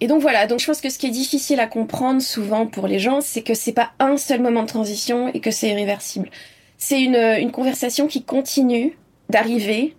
et 0.00 0.06
donc 0.06 0.22
voilà, 0.22 0.46
donc 0.46 0.60
je 0.60 0.66
pense 0.66 0.80
que 0.80 0.88
ce 0.88 0.98
qui 0.98 1.06
est 1.06 1.10
difficile 1.10 1.60
à 1.60 1.66
comprendre 1.66 2.22
souvent 2.22 2.66
pour 2.66 2.86
les 2.86 2.98
gens, 2.98 3.20
c'est 3.20 3.42
que 3.42 3.54
c'est 3.54 3.72
pas 3.72 3.90
un 3.98 4.16
seul 4.16 4.40
moment 4.40 4.62
de 4.62 4.68
transition 4.68 5.28
et 5.32 5.40
que 5.40 5.50
c'est 5.50 5.68
irréversible. 5.68 6.30
C'est 6.78 7.02
une, 7.02 7.16
une 7.16 7.52
conversation 7.52 8.06
qui 8.06 8.22
continue 8.22 8.96
d'arriver, 9.28 9.94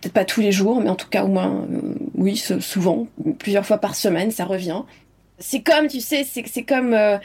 peut-être 0.00 0.14
pas 0.14 0.24
tous 0.24 0.40
les 0.40 0.50
jours, 0.50 0.80
mais 0.80 0.88
en 0.88 0.96
tout 0.96 1.08
cas 1.08 1.24
au 1.24 1.28
moins, 1.28 1.66
euh, 1.70 1.94
oui, 2.14 2.36
souvent, 2.36 3.06
plusieurs 3.38 3.66
fois 3.66 3.78
par 3.78 3.94
semaine, 3.94 4.30
ça 4.30 4.46
revient. 4.46 4.82
C'est 5.38 5.60
comme, 5.60 5.88
tu 5.88 6.00
sais, 6.00 6.24
c'est, 6.24 6.62
comme, 6.62 6.94
euh, 6.94 7.18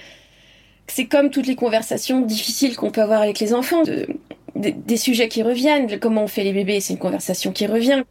c'est 0.87 1.05
comme 1.05 1.29
toutes 1.29 1.47
les 1.47 1.55
conversations 1.55 2.19
difficiles 2.19 2.75
qu'on 2.75 2.91
peut 2.91 3.01
avoir 3.01 3.21
avec 3.21 3.39
les 3.39 3.53
enfants, 3.53 3.83
de, 3.83 4.07
des, 4.55 4.73
des 4.73 4.97
sujets 4.97 5.29
qui 5.29 5.41
reviennent, 5.41 5.99
comment 5.99 6.23
on 6.23 6.27
fait 6.27 6.43
les 6.43 6.53
bébés, 6.53 6.81
c'est 6.81 6.93
une 6.93 6.99
conversation 6.99 7.53
qui 7.53 7.65
revient. 7.65 8.03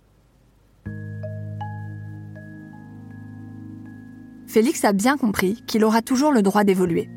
Félix 4.56 4.86
a 4.86 4.94
bien 4.94 5.18
compris 5.18 5.62
qu'il 5.66 5.84
aura 5.84 6.00
toujours 6.00 6.32
le 6.32 6.40
droit 6.40 6.64
d'évoluer. 6.64 7.10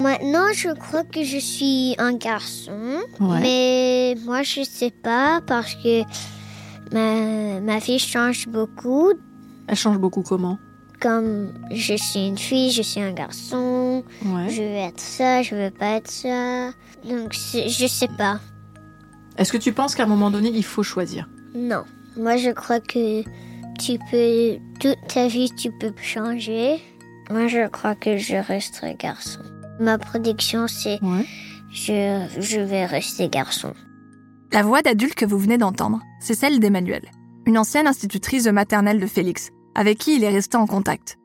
Maintenant, 0.00 0.46
je 0.54 0.70
crois 0.74 1.04
que 1.04 1.24
je 1.24 1.36
suis 1.36 1.94
un 1.98 2.14
garçon, 2.14 3.02
Ouais. 3.20 3.40
mais 3.42 4.14
moi, 4.24 4.42
je 4.42 4.62
sais 4.62 4.90
pas 5.02 5.42
parce 5.46 5.74
que 5.74 6.00
ma, 6.94 7.60
ma 7.60 7.78
vie 7.80 7.98
change 7.98 8.48
beaucoup. 8.48 9.12
Elle 9.68 9.76
change 9.76 9.98
beaucoup 9.98 10.22
comment? 10.22 10.56
Comme 10.98 11.52
je 11.70 11.96
suis 11.98 12.26
une 12.28 12.38
fille, 12.38 12.70
je 12.70 12.80
suis 12.80 13.02
un 13.02 13.12
garçon, 13.12 14.02
Ouais. 14.24 14.48
je 14.48 14.62
veux 14.62 14.88
être 14.88 14.98
ça, 15.00 15.42
je 15.42 15.54
veux 15.54 15.70
pas 15.70 15.96
être 15.96 16.10
ça. 16.10 16.70
Donc, 17.06 17.34
je 17.34 17.86
sais 17.86 18.08
pas. 18.16 18.40
Est-ce 19.36 19.52
que 19.52 19.58
tu 19.58 19.74
penses 19.74 19.94
qu'à 19.94 20.04
un 20.04 20.06
moment 20.06 20.30
donné, 20.30 20.48
il 20.48 20.64
faut 20.64 20.82
choisir? 20.82 21.28
Non. 21.54 21.84
Moi, 22.16 22.38
je 22.38 22.48
crois 22.52 22.80
que 22.80 23.22
tu 23.78 23.98
peux, 24.10 24.58
toute 24.80 24.98
ta 25.08 25.28
vie, 25.28 25.50
tu 25.56 25.70
peux 25.72 25.92
changer. 26.00 26.80
Moi, 27.30 27.46
je 27.48 27.68
crois 27.68 27.94
que 27.94 28.16
je 28.16 28.36
resterai 28.36 28.94
garçon. 28.94 29.40
Ma 29.80 29.98
prédiction, 29.98 30.66
c'est 30.68 31.02
Ouais. 31.02 31.24
je, 31.72 32.26
je 32.40 32.60
vais 32.60 32.86
rester 32.86 33.28
garçon. 33.28 33.74
La 34.52 34.62
voix 34.62 34.82
d'adulte 34.82 35.14
que 35.16 35.26
vous 35.26 35.38
venez 35.38 35.58
d'entendre, 35.58 36.00
c'est 36.20 36.34
celle 36.34 36.60
d'Emmanuel, 36.60 37.02
une 37.46 37.58
ancienne 37.58 37.86
institutrice 37.86 38.44
de 38.44 38.50
maternelle 38.52 39.00
de 39.00 39.06
Félix, 39.06 39.50
avec 39.74 39.98
qui 39.98 40.16
il 40.16 40.24
est 40.24 40.30
resté 40.30 40.56
en 40.56 40.66
contact. 40.66 41.18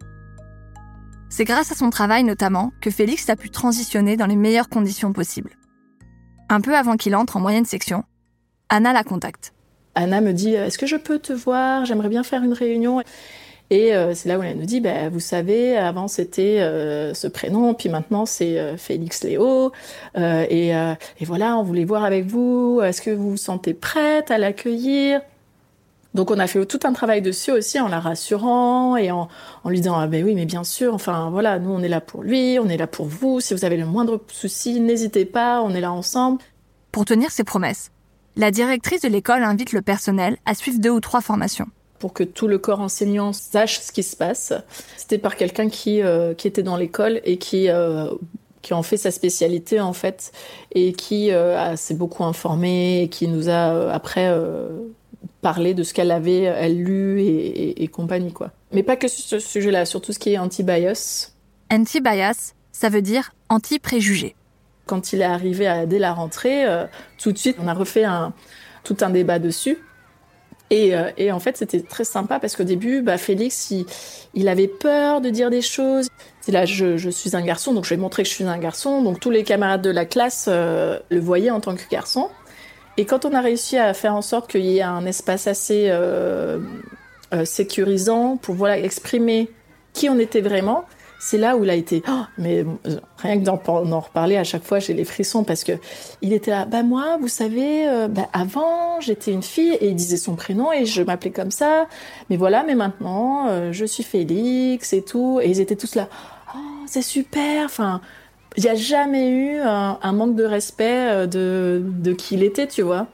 C'est 1.29 1.45
grâce 1.45 1.71
à 1.71 1.75
son 1.75 1.89
travail 1.91 2.23
notamment 2.23 2.73
que 2.81 2.89
Félix 2.91 3.29
a 3.29 3.35
pu 3.37 3.49
transitionner 3.49 4.17
dans 4.17 4.25
les 4.25 4.35
meilleures 4.35 4.67
conditions 4.69 5.13
possibles. 5.13 5.51
Un 6.49 6.59
peu 6.59 6.75
avant 6.75 6.97
qu'il 6.97 7.15
entre 7.15 7.37
en 7.37 7.39
moyenne 7.39 7.63
section, 7.63 8.03
Anna 8.67 8.91
la 8.91 9.03
contacte. 9.03 9.53
Anna 9.95 10.21
me 10.21 10.33
dit 10.33 10.53
Est-ce 10.53 10.77
que 10.77 10.85
je 10.85 10.95
peux 10.95 11.19
te 11.19 11.33
voir? 11.33 11.85
J'aimerais 11.85 12.09
bien 12.09 12.23
faire 12.23 12.43
une 12.43 12.53
réunion. 12.53 13.01
Et 13.69 13.95
euh, 13.95 14.13
c'est 14.13 14.27
là 14.27 14.37
où 14.37 14.43
elle 14.43 14.57
nous 14.57 14.65
dit 14.65 14.81
bah, 14.81 15.09
Vous 15.09 15.21
savez, 15.21 15.77
avant 15.77 16.07
c'était 16.09 16.59
euh, 16.59 17.13
ce 17.13 17.27
prénom, 17.27 17.73
puis 17.73 17.87
maintenant 17.89 18.25
c'est 18.25 18.59
euh, 18.59 18.75
Félix 18.77 19.23
Léo. 19.23 19.71
Euh, 20.17 20.45
et, 20.49 20.75
euh, 20.75 20.93
et 21.19 21.25
voilà, 21.25 21.57
on 21.57 21.63
voulait 21.63 21.85
voir 21.85 22.03
avec 22.03 22.25
vous. 22.25 22.81
Est-ce 22.83 23.01
que 23.01 23.11
vous 23.11 23.31
vous 23.31 23.37
sentez 23.37 23.73
prête 23.73 24.29
à 24.29 24.37
l'accueillir? 24.37 25.21
Donc 26.13 26.29
on 26.29 26.39
a 26.39 26.47
fait 26.47 26.65
tout 26.65 26.79
un 26.83 26.91
travail 26.91 27.21
dessus 27.21 27.51
aussi 27.51 27.79
en 27.79 27.87
la 27.87 28.01
rassurant 28.01 28.97
et 28.97 29.11
en, 29.11 29.29
en 29.63 29.69
lui 29.69 29.77
disant 29.79 29.95
ah 29.97 30.07
ben 30.07 30.25
oui 30.25 30.35
mais 30.35 30.45
bien 30.45 30.65
sûr 30.65 30.93
enfin 30.93 31.29
voilà 31.29 31.57
nous 31.57 31.71
on 31.71 31.81
est 31.81 31.87
là 31.87 32.01
pour 32.01 32.21
lui 32.21 32.59
on 32.59 32.67
est 32.67 32.75
là 32.75 32.87
pour 32.87 33.05
vous 33.05 33.39
si 33.39 33.53
vous 33.53 33.63
avez 33.63 33.77
le 33.77 33.85
moindre 33.85 34.19
souci 34.27 34.81
n'hésitez 34.81 35.23
pas 35.23 35.61
on 35.61 35.73
est 35.73 35.79
là 35.79 35.93
ensemble 35.93 36.41
Pour 36.91 37.05
tenir 37.05 37.31
ses 37.31 37.45
promesses, 37.45 37.91
la 38.35 38.51
directrice 38.51 39.01
de 39.01 39.07
l'école 39.09 39.43
invite 39.43 39.71
le 39.73 39.81
personnel 39.81 40.37
à 40.45 40.53
suivre 40.55 40.79
deux 40.79 40.89
ou 40.91 40.99
trois 40.99 41.21
formations. 41.21 41.67
pour 41.99 42.13
que 42.13 42.23
tout 42.23 42.47
le 42.47 42.57
corps 42.57 42.79
enseignant 42.79 43.31
sache 43.31 43.79
ce 43.79 43.91
qui 43.91 44.01
se 44.01 44.15
passe. 44.15 44.53
C'était 44.97 45.19
par 45.19 45.35
quelqu'un 45.35 45.69
qui, 45.69 46.01
euh, 46.01 46.33
qui 46.33 46.47
était 46.47 46.63
dans 46.63 46.75
l'école 46.75 47.21
et 47.25 47.37
qui, 47.37 47.69
euh, 47.69 48.09
qui 48.63 48.73
en 48.73 48.81
fait 48.81 48.97
sa 48.97 49.11
spécialité 49.11 49.79
en 49.79 49.93
fait 49.93 50.31
et 50.73 50.93
qui 50.93 51.31
euh, 51.31 51.75
s'est 51.75 51.93
beaucoup 51.93 52.23
informé 52.23 53.03
et 53.03 53.07
qui 53.07 53.27
nous 53.27 53.49
a 53.49 53.91
après 53.93 54.33
parlé 55.41 55.75
de 55.75 55.83
ce 55.83 55.93
qu'elle 55.93 56.09
avait 56.09 56.41
elle 56.41 56.81
lu 56.83 57.21
et, 57.21 57.25
et- 57.25 57.83
et 57.83 57.87
compagnie 57.87 58.31
quoi. 58.33 58.49
Mais 58.71 58.81
pas 58.81 58.95
que 58.95 59.07
sur 59.07 59.23
ce 59.23 59.37
sujet-là, 59.39 59.85
sur 59.85 60.01
tout 60.01 60.11
ce 60.11 60.17
qui 60.17 60.33
est 60.33 60.37
anti-bias. 60.39 61.33
Anti-bias, 61.71 62.53
ça 62.71 62.89
veut 62.89 63.01
dire 63.03 63.33
anti-préjugé. 63.49 64.35
Quand 64.85 65.13
il 65.13 65.21
est 65.21 65.25
arrivé 65.25 65.85
dès 65.87 65.99
la 65.99 66.13
rentrée, 66.13 66.65
euh, 66.65 66.85
tout 67.17 67.31
de 67.31 67.37
suite 67.37 67.57
on 67.59 67.67
a 67.67 67.73
refait 67.73 68.05
tout 68.83 68.97
un 69.01 69.09
débat 69.09 69.39
dessus. 69.39 69.77
Et, 70.69 70.95
euh, 70.95 71.11
et 71.17 71.33
en 71.33 71.39
fait, 71.39 71.57
c'était 71.57 71.81
très 71.81 72.05
sympa 72.05 72.39
parce 72.39 72.55
qu'au 72.55 72.63
début, 72.63 73.01
bah, 73.01 73.17
Félix, 73.17 73.73
il, 74.33 74.47
avait 74.47 74.69
peur 74.69 75.19
de 75.19 75.29
dire 75.29 75.49
des 75.49 75.61
choses. 75.61 76.07
C'est 76.39 76.53
là, 76.53 76.65
je, 76.65 76.95
je 76.95 77.09
suis 77.09 77.35
un 77.35 77.41
garçon, 77.41 77.73
donc 77.73 77.83
je 77.83 77.89
vais 77.89 77.97
montrer 77.97 78.23
que 78.23 78.29
je 78.29 78.33
suis 78.33 78.45
un 78.45 78.57
garçon. 78.57 79.01
Donc 79.01 79.19
tous 79.19 79.31
les 79.31 79.43
camarades 79.43 79.81
de 79.81 79.89
la 79.89 80.05
classe 80.05 80.45
euh, 80.47 80.97
le 81.09 81.19
voyaient 81.19 81.51
en 81.51 81.59
tant 81.59 81.75
que 81.75 81.81
garçon. 81.91 82.29
Et 82.95 83.05
quand 83.05 83.25
on 83.25 83.33
a 83.33 83.41
réussi 83.41 83.77
à 83.77 83.93
faire 83.93 84.15
en 84.15 84.21
sorte 84.21 84.49
qu'il 84.49 84.65
y 84.65 84.77
ait 84.77 84.81
un 84.81 85.05
espace 85.05 85.47
assez 85.47 85.91
sécurisant 87.45 88.35
pour 88.35 88.55
voilà 88.55 88.77
exprimer 88.77 89.49
qui 89.93 90.09
on 90.09 90.19
était 90.19 90.41
vraiment, 90.41 90.85
c'est 91.23 91.37
là 91.37 91.55
où 91.55 91.63
il 91.63 91.69
a 91.69 91.75
été. 91.75 92.01
Oh, 92.09 92.23
mais 92.39 92.65
euh, 92.87 92.99
rien 93.17 93.37
que 93.39 93.43
d'en 93.43 93.55
par- 93.55 93.83
d'en 93.83 93.99
reparler 93.99 94.37
à 94.37 94.43
chaque 94.43 94.63
fois, 94.63 94.79
j'ai 94.79 94.95
les 94.95 95.05
frissons 95.05 95.43
parce 95.43 95.63
que 95.63 95.73
il 96.23 96.33
était 96.33 96.49
là. 96.49 96.65
Bah 96.65 96.81
moi, 96.81 97.17
vous 97.21 97.27
savez, 97.27 97.87
euh, 97.87 98.07
bah, 98.07 98.27
avant 98.33 98.99
j'étais 99.01 99.31
une 99.31 99.43
fille 99.43 99.73
et 99.75 99.89
il 99.89 99.95
disait 99.95 100.17
son 100.17 100.35
prénom 100.35 100.73
et 100.73 100.87
je 100.87 101.03
m'appelais 101.03 101.29
comme 101.29 101.51
ça. 101.51 101.85
Mais 102.31 102.37
voilà, 102.37 102.63
mais 102.63 102.73
maintenant 102.73 103.47
euh, 103.49 103.71
je 103.71 103.85
suis 103.85 104.01
Félix 104.01 104.93
et 104.93 105.03
tout. 105.03 105.39
Et 105.43 105.49
ils 105.49 105.61
étaient 105.61 105.75
tous 105.75 105.93
là. 105.93 106.09
Oh, 106.55 106.57
c'est 106.87 107.03
super. 107.03 107.65
Enfin, 107.65 108.01
il 108.57 108.63
n'y 108.63 108.69
a 108.69 108.75
jamais 108.75 109.29
eu 109.29 109.59
un, 109.59 110.11
manque 110.13 110.35
de 110.35 110.43
respect 110.43 111.27
de, 111.27 111.83
de 111.85 112.13
qui 112.13 112.33
il 112.33 112.43
était, 112.43 112.67
tu 112.67 112.81
vois. 112.81 113.05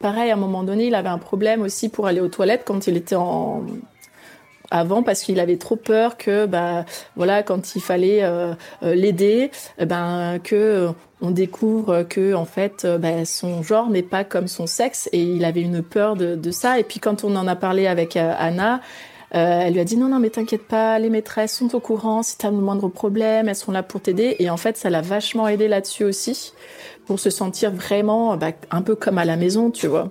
Pareil, 0.00 0.32
à 0.32 0.34
un 0.34 0.36
moment 0.36 0.64
donné, 0.64 0.88
il 0.88 0.96
avait 0.96 1.08
un 1.08 1.18
problème 1.18 1.62
aussi 1.62 1.90
pour 1.90 2.08
aller 2.08 2.20
aux 2.20 2.28
toilettes 2.28 2.64
quand 2.66 2.88
il 2.88 2.96
était 2.96 3.14
en 3.14 3.62
avant 4.70 5.02
parce 5.02 5.22
qu'il 5.22 5.40
avait 5.40 5.56
trop 5.56 5.76
peur 5.76 6.16
que 6.16 6.46
bah 6.46 6.84
voilà 7.16 7.42
quand 7.42 7.74
il 7.74 7.82
fallait 7.82 8.22
euh, 8.22 8.52
euh, 8.82 8.94
l'aider 8.94 9.50
eh 9.78 9.86
ben 9.86 10.38
que 10.42 10.54
euh, 10.54 10.90
on 11.20 11.30
découvre 11.30 12.02
que 12.04 12.34
en 12.34 12.44
fait 12.44 12.84
euh, 12.84 12.98
bah, 12.98 13.24
son 13.24 13.62
genre 13.62 13.90
n'est 13.90 14.02
pas 14.02 14.24
comme 14.24 14.48
son 14.48 14.66
sexe 14.66 15.08
et 15.12 15.20
il 15.20 15.44
avait 15.44 15.62
une 15.62 15.82
peur 15.82 16.16
de, 16.16 16.34
de 16.34 16.50
ça. 16.50 16.78
Et 16.78 16.84
puis 16.84 17.00
quand 17.00 17.24
on 17.24 17.36
en 17.36 17.46
a 17.46 17.56
parlé 17.56 17.86
avec 17.86 18.16
Anna 18.16 18.80
elle 19.32 19.74
lui 19.74 19.80
a 19.80 19.84
dit 19.84 19.96
non 19.96 20.08
non 20.08 20.18
mais 20.18 20.30
t'inquiète 20.30 20.66
pas 20.66 20.98
les 20.98 21.08
maîtresses 21.08 21.56
sont 21.56 21.72
au 21.76 21.80
courant 21.80 22.24
si 22.24 22.36
t'as 22.36 22.50
le 22.50 22.56
moindre 22.56 22.88
problème 22.88 23.48
elles 23.48 23.54
sont 23.54 23.72
là 23.72 23.82
pour 23.82 24.00
t'aider. 24.00 24.36
Et 24.38 24.50
en 24.50 24.56
fait 24.56 24.76
ça 24.76 24.90
l'a 24.90 25.02
vachement 25.02 25.46
aidé 25.46 25.68
là-dessus 25.68 26.04
aussi 26.04 26.52
pour 27.06 27.20
se 27.20 27.30
sentir 27.30 27.72
vraiment 27.72 28.36
bah, 28.36 28.52
un 28.70 28.82
peu 28.82 28.94
comme 28.94 29.18
à 29.18 29.24
la 29.24 29.36
maison 29.36 29.70
tu 29.70 29.86
vois 29.86 30.10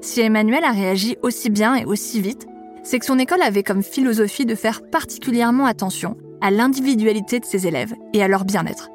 Si 0.00 0.20
Emmanuel 0.20 0.64
a 0.64 0.72
réagi 0.72 1.16
aussi 1.22 1.50
bien 1.50 1.74
et 1.74 1.84
aussi 1.84 2.20
vite, 2.20 2.46
c'est 2.82 2.98
que 2.98 3.04
son 3.04 3.18
école 3.18 3.42
avait 3.42 3.62
comme 3.62 3.82
philosophie 3.82 4.46
de 4.46 4.54
faire 4.54 4.82
particulièrement 4.82 5.66
attention 5.66 6.16
à 6.40 6.50
l'individualité 6.50 7.38
de 7.38 7.44
ses 7.44 7.66
élèves 7.66 7.94
et 8.14 8.22
à 8.22 8.28
leur 8.28 8.44
bien-être. 8.44 8.88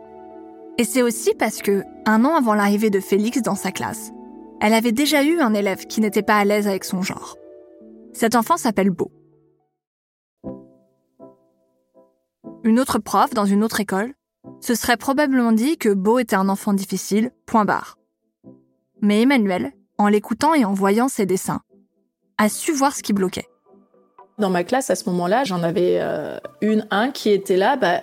Et 0.78 0.84
c'est 0.84 1.04
aussi 1.04 1.34
parce 1.38 1.62
que, 1.62 1.84
un 2.06 2.26
an 2.26 2.36
avant 2.36 2.56
l'arrivée 2.56 2.89
de 2.89 3.00
Félix 3.00 3.41
dans 3.41 3.56
sa 3.56 3.72
classe, 3.72 4.12
elle 4.60 4.74
avait 4.74 4.91
déjà 4.91 5.24
eu 5.24 5.39
un 5.39 5.54
élève 5.54 5.86
qui 5.86 6.02
n'était 6.02 6.24
pas 6.24 6.38
à 6.38 6.46
l'aise 6.46 6.68
avec 6.68 6.84
son 6.84 7.04
genre. 7.04 7.38
Cet 8.13 8.36
enfant 8.36 8.58
s'appelle 8.58 8.89
Beau. 8.89 9.12
Une 12.63 12.80
autre 12.80 12.98
prof 12.98 13.32
dans 13.34 13.46
une 13.46 13.63
autre 13.63 13.80
école 13.80 14.13
se 14.60 14.74
serait 14.74 14.98
probablement 14.98 15.52
dit 15.52 15.78
que 15.78 15.89
Beau 15.89 16.18
était 16.18 16.36
un 16.36 16.50
enfant 16.50 16.74
difficile, 16.74 17.32
point 17.46 17.63
barre. 17.63 17.98
Mais 19.02 19.22
Emmanuel, 19.22 19.72
en 19.98 20.08
l'écoutant 20.08 20.54
et 20.54 20.66
en 20.66 20.74
voyant 20.74 21.08
ses 21.08 21.26
dessins, 21.26 21.62
a 22.38 22.50
su 22.50 22.72
voir 22.72 22.96
ce 22.96 23.04
qui 23.04 23.14
bloquait? 23.14 23.48
Dans 24.38 24.50
ma 24.50 24.64
classe, 24.64 24.90
à 24.90 24.96
ce 24.96 25.10
moment-là, 25.10 25.44
j'en 25.46 25.64
avais 25.64 26.00
euh, 26.02 26.38
une, 26.62 26.86
un 26.92 27.12
qui 27.12 27.30
était 27.30 27.56
là, 27.56 27.78
bah, 27.78 28.02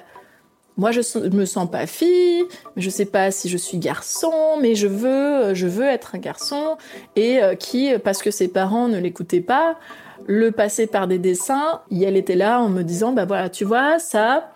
moi 0.79 0.91
je, 0.91 1.03
je 1.03 1.37
me 1.37 1.45
sens 1.45 1.71
pas 1.71 1.87
fille, 1.87 2.45
mais 2.75 2.83
je 2.83 2.89
sais 2.89 3.05
pas 3.05 3.31
si 3.31 3.51
je 3.51 3.59
suis 3.59 3.79
garçon, 3.79 4.33
mais 4.61 4.75
je 4.75 4.87
veux, 4.87 5.09
euh, 5.09 5.55
je 5.55 5.67
veux 5.67 5.85
être 5.85 6.15
un 6.15 6.19
garçon, 6.19 6.79
et 7.17 7.43
euh, 7.43 7.55
qui, 7.55 7.93
parce 7.99 8.23
que 8.23 8.31
ses 8.31 8.49
parents 8.49 8.89
ne 8.89 8.99
l'écoutaient 8.99 9.43
pas, 9.43 9.79
le 10.27 10.53
passait 10.53 10.87
par 10.87 11.07
des 11.07 11.19
dessins, 11.19 11.83
et 11.91 12.03
elle 12.05 12.17
était 12.17 12.37
là 12.37 12.61
en 12.61 12.71
me 12.71 12.83
disant, 12.83 13.13
bah 13.13 13.27
voilà, 13.27 13.51
tu 13.51 13.65
vois, 13.65 13.99
ça, 13.99 14.53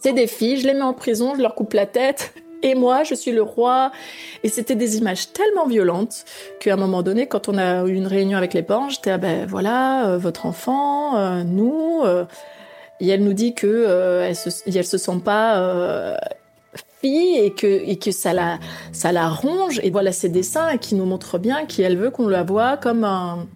c'est 0.00 0.12
des 0.12 0.28
filles, 0.28 0.58
je 0.58 0.66
les 0.66 0.74
mets 0.74 0.82
en 0.82 0.94
prison, 0.94 1.34
je 1.36 1.42
leur 1.42 1.54
coupe 1.54 1.72
la 1.72 1.86
tête. 1.86 2.34
Et 2.62 2.74
moi, 2.74 3.02
je 3.04 3.14
suis 3.14 3.32
le 3.32 3.42
roi. 3.42 3.92
Et 4.42 4.48
c'était 4.48 4.74
des 4.74 4.98
images 4.98 5.32
tellement 5.32 5.66
violentes 5.66 6.24
qu'à 6.60 6.74
un 6.74 6.76
moment 6.76 7.02
donné, 7.02 7.26
quand 7.26 7.48
on 7.48 7.58
a 7.58 7.84
eu 7.84 7.94
une 7.94 8.06
réunion 8.06 8.38
avec 8.38 8.54
les 8.54 8.62
parents, 8.62 8.88
j'étais, 8.88 9.10
ah 9.10 9.18
ben 9.18 9.46
voilà, 9.46 10.08
euh, 10.08 10.18
votre 10.18 10.46
enfant, 10.46 11.16
euh, 11.16 11.42
nous. 11.44 12.02
Euh, 12.04 12.24
et 13.00 13.08
elle 13.08 13.24
nous 13.24 13.32
dit 13.32 13.54
que 13.54 14.22
elle, 14.22 14.36
se, 14.36 14.48
elle 14.66 14.84
se 14.84 14.96
sent 14.96 15.20
pas 15.24 16.16
fille 17.00 17.36
et 17.38 17.52
que 17.52 17.66
et 17.66 17.98
que 17.98 18.12
ça 18.12 18.32
la 18.32 18.60
ça 18.92 19.10
la 19.10 19.28
ronge. 19.28 19.80
Et 19.82 19.90
voilà 19.90 20.12
ces 20.12 20.28
dessins 20.28 20.76
qui 20.76 20.94
nous 20.94 21.04
montrent 21.04 21.38
bien 21.38 21.66
qu'elle 21.66 21.96
veut 21.96 22.10
qu'on 22.10 22.28
la 22.28 22.44
voit 22.44 22.76
comme 22.76 23.02
un 23.02 23.48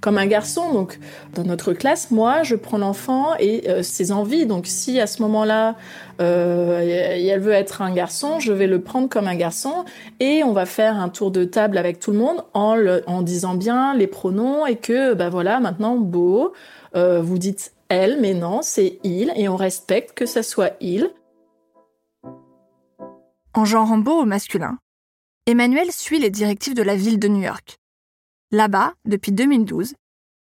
comme 0.00 0.18
un 0.18 0.26
garçon. 0.26 0.72
Donc, 0.72 0.98
dans 1.34 1.44
notre 1.44 1.72
classe, 1.72 2.10
moi, 2.10 2.42
je 2.42 2.56
prends 2.56 2.78
l'enfant 2.78 3.34
et 3.38 3.68
euh, 3.68 3.82
ses 3.82 4.12
envies. 4.12 4.46
Donc, 4.46 4.66
si 4.66 5.00
à 5.00 5.06
ce 5.06 5.22
moment-là, 5.22 5.76
euh, 6.20 6.80
elle 6.80 7.40
veut 7.40 7.52
être 7.52 7.82
un 7.82 7.92
garçon, 7.92 8.40
je 8.40 8.52
vais 8.52 8.66
le 8.66 8.80
prendre 8.80 9.08
comme 9.08 9.26
un 9.26 9.36
garçon 9.36 9.84
et 10.18 10.42
on 10.44 10.52
va 10.52 10.66
faire 10.66 10.96
un 10.96 11.08
tour 11.08 11.30
de 11.30 11.44
table 11.44 11.78
avec 11.78 12.00
tout 12.00 12.12
le 12.12 12.18
monde 12.18 12.44
en, 12.54 12.76
en 13.06 13.22
disant 13.22 13.54
bien 13.54 13.94
les 13.94 14.06
pronoms 14.06 14.66
et 14.66 14.76
que, 14.76 15.14
bah 15.14 15.28
voilà, 15.28 15.60
maintenant, 15.60 15.96
beau, 15.96 16.52
euh, 16.96 17.20
vous 17.20 17.38
dites 17.38 17.72
elle, 17.88 18.20
mais 18.20 18.34
non, 18.34 18.60
c'est 18.62 18.98
il 19.02 19.32
et 19.36 19.48
on 19.48 19.56
respecte 19.56 20.16
que 20.16 20.26
ça 20.26 20.42
soit 20.42 20.74
il. 20.80 21.10
En 23.52 23.64
genre 23.64 23.96
beau 23.96 24.22
au 24.22 24.24
masculin, 24.24 24.78
Emmanuel 25.46 25.90
suit 25.90 26.20
les 26.20 26.30
directives 26.30 26.74
de 26.74 26.82
la 26.82 26.94
ville 26.94 27.18
de 27.18 27.26
New 27.26 27.42
York. 27.42 27.79
Là-bas, 28.52 28.94
depuis 29.04 29.30
2012, 29.30 29.94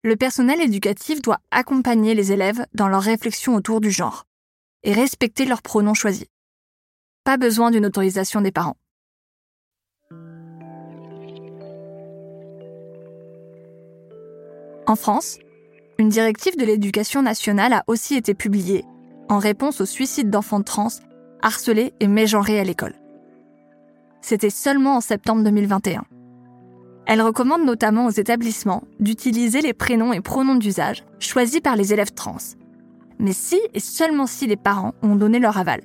le 0.04 0.15
personnel 0.15 0.62
éducatif 0.62 1.24
doit 1.24 1.39
accompagner 1.50 2.13
les 2.13 2.32
élèves 2.32 2.63
dans 2.76 2.88
leur 2.88 3.02
réflexion 3.02 3.56
autour 3.56 3.82
du 3.82 3.89
genre 3.89 4.26
et 4.84 4.94
respecter 4.94 5.46
leurs 5.46 5.63
pronoms 5.63 5.96
choisis. 5.96 6.28
Pas 7.24 7.38
besoin 7.38 7.72
d'une 7.72 7.88
autorisation 7.88 8.41
des 8.41 8.52
parents. 8.52 8.78
En 14.86 14.96
France, 14.96 15.39
une 15.98 16.10
directive 16.10 16.58
de 16.58 16.65
l'éducation 16.65 17.24
nationale 17.24 17.74
a 17.74 17.84
aussi 17.88 18.13
été 18.13 18.36
publiée 18.36 18.86
en 19.30 19.39
réponse 19.39 19.82
au 19.82 19.88
suicide 19.88 20.30
d'enfants 20.30 20.62
trans 20.62 20.89
harcelés 21.41 21.96
et 22.00 22.08
mégenrés 22.08 22.60
à 22.60 22.63
l'école. 22.63 22.94
C'était 24.22 24.52
seulement 24.52 24.98
en 24.98 25.02
septembre 25.02 25.44
2021. 25.44 26.06
Elle 27.08 27.22
recommande 27.22 27.63
notamment 27.63 28.08
aux 28.08 28.12
établissements 28.12 28.84
d'utiliser 29.00 29.62
les 29.62 29.74
prénoms 29.74 30.13
et 30.13 30.22
pronoms 30.22 30.56
d'usage 30.56 31.04
choisis 31.20 31.60
par 31.60 31.76
les 31.76 31.94
élèves 31.94 32.13
trans, 32.13 32.38
mais 33.20 33.34
si 33.34 33.60
et 33.74 33.80
seulement 33.80 34.26
si 34.26 34.48
les 34.48 34.58
parents 34.58 34.94
ont 35.04 35.15
donné 35.15 35.39
leur 35.39 35.58
aval. 35.58 35.82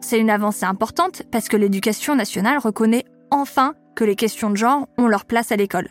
C'est 0.00 0.20
une 0.20 0.30
avancée 0.30 0.66
importante 0.66 1.22
parce 1.30 1.48
que 1.48 1.56
l'éducation 1.56 2.14
nationale 2.14 2.58
reconnaît 2.58 3.04
enfin 3.30 3.74
que 3.94 4.04
les 4.04 4.16
questions 4.16 4.50
de 4.50 4.56
genre 4.56 4.88
ont 4.98 5.06
leur 5.06 5.24
place 5.24 5.50
à 5.50 5.56
l'école. 5.56 5.88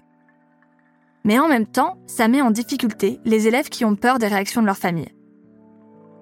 Mais 1.24 1.40
en 1.40 1.48
même 1.48 1.68
temps, 1.68 1.98
ça 2.08 2.28
met 2.28 2.42
en 2.42 2.52
difficulté 2.52 3.20
les 3.26 3.48
élèves 3.48 3.70
qui 3.70 3.84
ont 3.84 3.96
peur 3.96 4.18
des 4.18 4.28
réactions 4.28 4.62
de 4.62 4.68
leur 4.68 4.78
famille. 4.78 5.14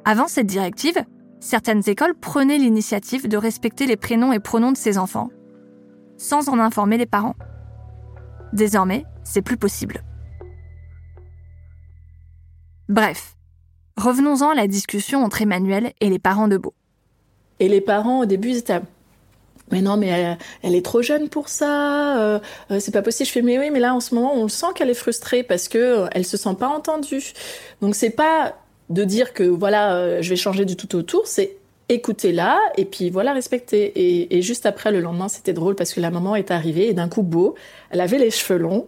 Avant 0.03 0.27
cette 0.27 0.47
directive, 0.47 1.03
certaines 1.39 1.87
écoles 1.87 2.15
prenaient 2.15 2.57
l'initiative 2.57 3.27
de 3.27 3.37
respecter 3.37 3.85
les 3.85 3.97
prénoms 3.97 4.33
et 4.33 4.39
pronoms 4.39 4.71
de 4.71 4.77
ses 4.77 4.97
enfants 4.97 5.29
sans 6.17 6.49
en 6.49 6.59
informer 6.59 6.97
les 6.97 7.05
parents. 7.05 7.35
Désormais, 8.53 9.05
c'est 9.23 9.41
plus 9.41 9.57
possible. 9.57 10.03
Bref, 12.87 13.35
revenons-en 13.97 14.49
à 14.49 14.55
la 14.55 14.67
discussion 14.67 15.23
entre 15.23 15.41
Emmanuel 15.41 15.93
et 15.99 16.09
les 16.09 16.19
parents 16.19 16.47
de 16.47 16.57
Beau. 16.57 16.73
Et 17.59 17.67
les 17.67 17.81
parents, 17.81 18.19
au 18.19 18.25
début, 18.25 18.49
ils 18.49 18.57
étaient 18.57 18.81
mais 19.71 19.81
non, 19.81 19.97
mais 19.97 20.37
elle, 20.61 20.75
est 20.75 20.85
trop 20.85 21.01
jeune 21.01 21.27
pour 21.27 21.49
ça. 21.49 22.19
Euh, 22.19 22.39
euh, 22.69 22.79
c'est 22.79 22.91
pas 22.91 23.01
possible. 23.01 23.27
Je 23.27 23.31
fais 23.31 23.41
mais 23.41 23.57
oui, 23.57 23.71
mais 23.71 23.79
là 23.79 23.95
en 23.95 23.99
ce 23.99 24.13
moment, 24.13 24.35
on 24.35 24.47
sent 24.47 24.67
qu'elle 24.75 24.89
est 24.89 24.93
frustrée 24.93 25.41
parce 25.43 25.67
que 25.67 25.77
euh, 25.77 26.07
elle 26.11 26.25
se 26.25 26.37
sent 26.37 26.55
pas 26.59 26.67
entendue. 26.67 27.33
Donc 27.81 27.95
c'est 27.95 28.11
pas 28.11 28.55
de 28.89 29.03
dire 29.03 29.33
que 29.33 29.43
voilà, 29.43 30.21
je 30.21 30.29
vais 30.29 30.35
changer 30.35 30.65
du 30.65 30.75
tout 30.75 30.95
autour. 30.95 31.25
C'est 31.25 31.57
écoutez-la 31.89 32.59
et 32.77 32.85
puis 32.85 33.09
voilà, 33.09 33.33
respectez. 33.33 34.35
Et, 34.35 34.41
juste 34.41 34.65
après, 34.65 34.91
le 34.91 34.99
lendemain, 34.99 35.27
c'était 35.27 35.53
drôle 35.53 35.75
parce 35.75 35.93
que 35.93 35.99
la 35.99 36.11
maman 36.11 36.35
est 36.35 36.51
arrivée 36.51 36.89
et 36.89 36.93
d'un 36.93 37.09
coup, 37.09 37.23
beau, 37.23 37.55
elle 37.91 38.01
avait 38.01 38.17
les 38.17 38.31
cheveux 38.31 38.59
longs 38.59 38.87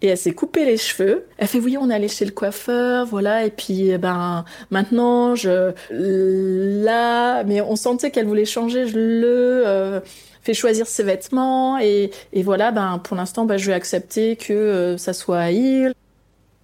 et 0.00 0.08
elle 0.08 0.18
s'est 0.18 0.32
coupé 0.32 0.64
les 0.64 0.76
cheveux. 0.76 1.26
Elle 1.38 1.48
fait 1.48 1.58
oui, 1.58 1.76
on 1.76 1.90
est 1.90 1.94
allé 1.94 2.08
chez 2.08 2.24
le 2.24 2.30
coiffeur, 2.30 3.06
voilà. 3.06 3.44
Et 3.44 3.50
puis 3.50 3.90
eh 3.90 3.98
ben 3.98 4.44
maintenant, 4.70 5.34
je 5.34 5.72
là, 5.90 7.42
mais 7.44 7.60
on 7.60 7.76
sentait 7.76 8.10
qu'elle 8.10 8.26
voulait 8.26 8.44
changer. 8.44 8.86
Je 8.86 8.98
le 8.98 9.66
euh, 9.66 10.00
fais 10.42 10.54
choisir 10.54 10.86
ses 10.86 11.02
vêtements 11.02 11.78
et, 11.78 12.10
voilà. 12.34 12.70
Ben 12.70 13.00
pour 13.02 13.16
l'instant, 13.16 13.44
ben, 13.44 13.56
je 13.56 13.66
vais 13.66 13.74
accepter 13.74 14.36
que 14.36 14.52
euh, 14.52 14.98
ça 14.98 15.12
soit 15.12 15.40
à 15.40 15.50
il. 15.50 15.92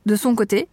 De 0.07 0.17
son 0.17 0.35
côté, 0.35 0.69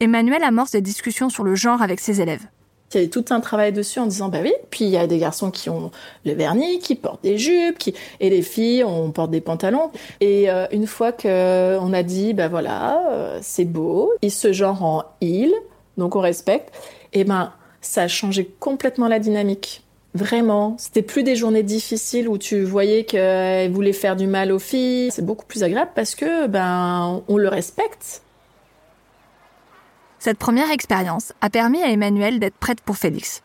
Emmanuel 0.00 0.42
amorce 0.42 0.70
des 0.70 0.80
discussions 0.80 1.28
sur 1.28 1.44
le 1.44 1.54
genre 1.54 1.82
avec 1.82 2.00
ses 2.00 2.20
élèves. 2.20 2.46
Il 2.94 3.02
y 3.02 3.04
a 3.04 3.08
tout 3.08 3.24
un 3.30 3.40
travail 3.40 3.72
dessus 3.72 3.98
en 3.98 4.06
disant 4.06 4.28
bah 4.28 4.38
oui, 4.42 4.54
puis 4.70 4.84
il 4.84 4.90
y 4.90 4.96
a 4.96 5.06
des 5.06 5.18
garçons 5.18 5.50
qui 5.50 5.68
ont 5.68 5.90
le 6.24 6.32
vernis, 6.32 6.78
qui 6.78 6.94
portent 6.94 7.22
des 7.22 7.36
jupes, 7.36 7.78
qui 7.78 7.94
et 8.20 8.30
les 8.30 8.42
filles 8.42 8.84
on 8.84 9.10
porte 9.10 9.30
des 9.30 9.40
pantalons. 9.40 9.90
Et 10.20 10.50
euh, 10.50 10.66
une 10.72 10.86
fois 10.86 11.12
que 11.12 11.78
on 11.78 11.92
a 11.92 12.02
dit 12.02 12.32
bah 12.32 12.48
voilà, 12.48 13.02
euh, 13.10 13.38
c'est 13.42 13.64
beau, 13.64 14.12
ils 14.22 14.30
se 14.30 14.52
genre 14.52 14.82
en 14.82 15.04
il, 15.20 15.52
donc 15.98 16.16
on 16.16 16.20
respecte. 16.20 16.72
Et 17.12 17.24
ben 17.24 17.52
ça 17.80 18.02
a 18.02 18.08
changé 18.08 18.50
complètement 18.60 19.08
la 19.08 19.18
dynamique. 19.18 19.82
Vraiment, 20.14 20.76
c'était 20.78 21.02
plus 21.02 21.22
des 21.22 21.36
journées 21.36 21.62
difficiles 21.62 22.28
où 22.28 22.38
tu 22.38 22.62
voyais 22.62 23.04
qu'elles 23.04 23.70
voulaient 23.70 23.92
faire 23.92 24.16
du 24.16 24.26
mal 24.26 24.50
aux 24.50 24.58
filles. 24.58 25.10
C'est 25.10 25.26
beaucoup 25.26 25.44
plus 25.44 25.62
agréable 25.62 25.90
parce 25.94 26.14
que 26.14 26.46
ben 26.46 27.22
on 27.28 27.36
le 27.36 27.48
respecte. 27.48 28.22
Cette 30.26 30.38
première 30.38 30.72
expérience 30.72 31.32
a 31.40 31.50
permis 31.50 31.80
à 31.84 31.88
Emmanuel 31.88 32.40
d'être 32.40 32.56
prête 32.56 32.80
pour 32.80 32.96
Félix. 32.96 33.44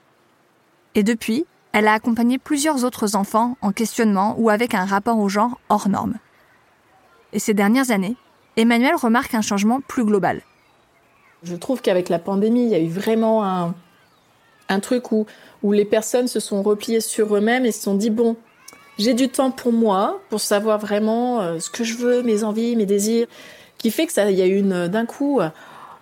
Et 0.96 1.04
depuis, 1.04 1.46
elle 1.74 1.88
a 1.88 1.94
accompagné 1.94 2.40
plusieurs 2.40 2.86
autres 2.86 3.16
enfants 3.16 3.56
en 3.62 3.72
questionnement 3.72 4.34
ou 4.40 4.50
avec 4.50 4.74
un 4.74 4.86
rapport 4.86 5.20
au 5.20 5.30
genre 5.30 5.60
hors 5.70 5.90
norme. 5.90 6.16
Et 7.34 7.38
ces 7.38 7.54
dernières 7.54 7.92
années, 7.92 8.16
Emmanuel 8.58 8.96
remarque 8.96 9.36
un 9.36 9.44
changement 9.44 9.80
plus 9.88 10.04
global. 10.04 10.42
Je 11.44 11.56
trouve 11.56 11.84
qu'avec 11.84 12.10
la 12.10 12.18
pandémie, 12.18 12.64
il 12.64 12.70
y 12.70 12.76
a 12.76 12.80
eu 12.80 12.90
vraiment 12.90 13.46
un, 13.46 13.76
un 14.68 14.80
truc 14.80 15.12
où, 15.12 15.28
où 15.62 15.74
les 15.74 15.86
personnes 15.86 16.28
se 16.28 16.40
sont 16.40 16.64
repliées 16.64 17.00
sur 17.00 17.36
eux-mêmes 17.36 17.68
et 17.68 17.72
se 17.72 17.84
sont 17.84 17.94
dit, 17.94 18.10
bon, 18.10 18.38
j'ai 18.98 19.14
du 19.14 19.30
temps 19.30 19.52
pour 19.52 19.72
moi, 19.72 20.20
pour 20.32 20.42
savoir 20.42 20.80
vraiment 20.80 21.42
euh, 21.42 21.60
ce 21.60 21.70
que 21.70 21.84
je 21.84 21.96
veux, 21.96 22.24
mes 22.24 22.44
envies, 22.44 22.76
mes 22.76 22.88
désirs, 22.88 23.28
qui 23.78 23.92
fait 23.92 24.08
que 24.08 24.14
ça, 24.14 24.32
il 24.32 24.38
y 24.38 24.42
a 24.42 24.48
eu 24.48 24.64
d'un 24.64 25.06
coup, 25.06 25.42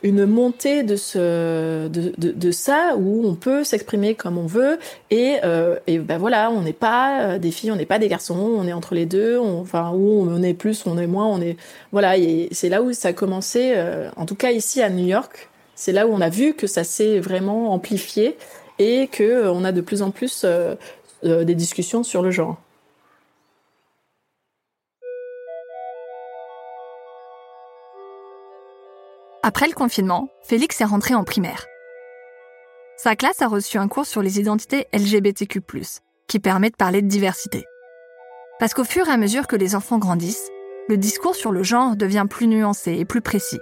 une 0.04 0.26
montée 0.26 0.84
de 0.84 0.96
ce 0.96 1.88
de, 1.88 2.14
de, 2.18 2.32
de 2.32 2.52
ça 2.52 2.96
où 2.98 3.28
on 3.28 3.36
peut 3.36 3.64
s'exprimer 3.64 4.16
comme 4.16 4.38
on 4.38 4.46
veut 4.46 4.80
et 5.12 5.38
euh, 5.44 5.78
et 5.88 6.00
ben 6.00 6.18
voilà 6.18 6.52
on 6.52 6.62
n'est 6.62 6.74
pas 6.74 7.22
euh, 7.22 7.38
des 7.38 7.52
filles 7.52 7.72
on 7.72 7.76
n'est 7.76 7.86
pas 7.86 8.00
des 8.00 8.08
garçons 8.08 8.38
on 8.38 8.66
est 8.66 8.74
entre 8.74 8.96
les 8.96 9.06
deux 9.06 9.38
on, 9.38 9.60
enfin 9.60 9.92
où 9.94 10.28
on 10.30 10.42
est 10.42 10.54
plus 10.54 10.86
on 10.86 10.98
est 10.98 11.08
moins 11.08 11.28
on 11.28 11.42
est 11.42 11.58
voilà 11.92 12.18
et 12.18 12.48
c'est 12.52 12.70
là 12.70 12.82
où 12.82 12.94
ça 12.94 13.10
a 13.10 13.14
commencé 13.14 13.74
euh, 13.76 14.10
en 14.16 14.26
tout 14.26 14.36
cas 14.36 14.52
ici 14.52 14.82
à 14.82 14.90
New 14.90 15.06
York 15.06 15.50
c'est 15.76 15.92
là 15.92 16.08
où 16.08 16.14
on 16.14 16.22
a 16.22 16.30
vu 16.30 16.54
que 16.54 16.68
ça 16.68 16.84
s'est 16.84 17.20
vraiment 17.20 17.74
amplifié 17.74 18.38
et 18.80 19.08
que 19.08 19.24
euh, 19.24 19.52
on 19.52 19.66
a 19.66 19.72
de 19.72 19.82
plus 19.82 20.02
en 20.02 20.12
plus 20.12 20.46
des 21.24 21.56
discussions 21.56 22.04
sur 22.04 22.22
le 22.22 22.32
genre 22.32 22.58
Après 29.42 29.68
le 29.68 29.74
confinement, 29.74 30.28
Félix 30.44 30.82
est 30.82 30.86
rentré 30.86 31.16
en 31.16 31.24
primaire. 31.24 31.66
Sa 32.98 33.16
classe 33.16 33.42
a 33.42 33.48
reçu 33.48 33.78
un 33.78 33.88
cours 33.88 34.06
sur 34.06 34.22
les 34.22 34.40
identités 34.40 34.88
LGBTQ, 34.94 35.62
qui 36.28 36.40
permet 36.40 36.70
de 36.70 36.76
parler 36.76 37.02
de 37.02 37.08
diversité. 37.08 37.64
Parce 38.60 38.74
qu'au 38.74 38.84
fur 38.84 39.08
et 39.08 39.12
à 39.12 39.18
mesure 39.18 39.48
que 39.48 39.56
les 39.56 39.76
enfants 39.76 39.98
grandissent, 39.98 40.50
le 40.90 40.98
discours 40.98 41.36
sur 41.36 41.52
le 41.54 41.64
genre 41.64 41.96
devient 41.96 42.26
plus 42.30 42.48
nuancé 42.48 42.94
et 42.94 43.06
plus 43.06 43.22
précis. 43.22 43.60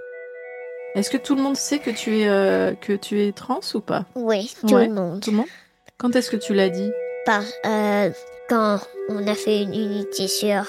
Est-ce 0.96 1.10
que 1.10 1.16
tout 1.16 1.36
le 1.36 1.42
monde 1.42 1.56
sait 1.56 1.78
que 1.78 1.90
tu 1.90 2.18
es, 2.20 2.28
euh, 2.28 2.74
que 2.74 2.94
tu 2.94 3.22
es 3.22 3.30
trans 3.30 3.60
ou 3.74 3.80
pas? 3.80 4.06
Oui, 4.16 4.52
tout 4.60 4.74
le 4.74 4.88
monde. 4.88 5.20
Tout 5.22 5.30
le 5.30 5.36
monde? 5.36 5.46
Quand 5.98 6.16
est-ce 6.16 6.30
que 6.30 6.36
tu 6.36 6.54
l'as 6.54 6.70
dit? 6.70 6.90
Par, 7.24 7.42
euh, 7.66 8.10
Quand 8.48 8.80
on 9.10 9.26
a 9.28 9.34
fait 9.34 9.62
une 9.62 9.74
unité 9.74 10.26
sur 10.26 10.64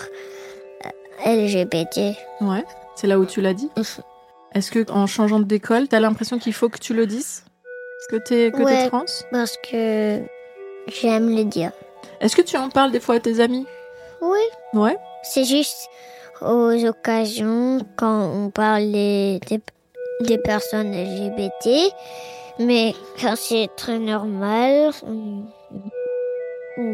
euh, 0.85 0.89
LGBT. 1.25 2.15
Ouais, 2.41 2.63
c'est 2.95 3.07
là 3.07 3.17
où 3.17 3.25
tu 3.25 3.41
l'as 3.41 3.53
dit? 3.53 3.69
Mhm. 3.77 4.03
Est-ce 4.55 4.71
que 4.71 4.89
en 4.91 5.05
changeant 5.07 5.39
d'école, 5.39 5.87
t'as 5.87 5.99
l'impression 5.99 6.39
qu'il 6.39 6.53
faut 6.53 6.69
que 6.69 6.79
tu 6.79 6.93
le 6.93 7.05
dises? 7.05 7.43
Que 8.09 8.15
t'es 8.15 8.51
que 8.51 8.67
es 8.67 8.87
trans? 8.87 9.05
Parce 9.31 9.55
que 9.57 10.19
j'aime 10.87 11.35
le 11.35 11.43
dire. 11.43 11.71
Est-ce 12.21 12.35
que 12.35 12.41
tu 12.41 12.57
en 12.57 12.69
parles 12.69 12.91
des 12.91 12.99
fois 12.99 13.15
à 13.15 13.19
tes 13.19 13.39
amis? 13.39 13.67
Oui. 14.19 14.39
Ouais. 14.73 14.97
C'est 15.21 15.43
juste 15.43 15.87
aux 16.41 16.85
occasions 16.85 17.79
quand 17.97 18.31
on 18.33 18.49
parle 18.49 18.91
des, 18.91 19.39
des, 20.21 20.37
personnes 20.39 20.91
LGBT, 20.91 21.93
mais 22.57 22.95
quand 23.21 23.35
c'est 23.35 23.69
très 23.77 23.99
normal, 23.99 24.91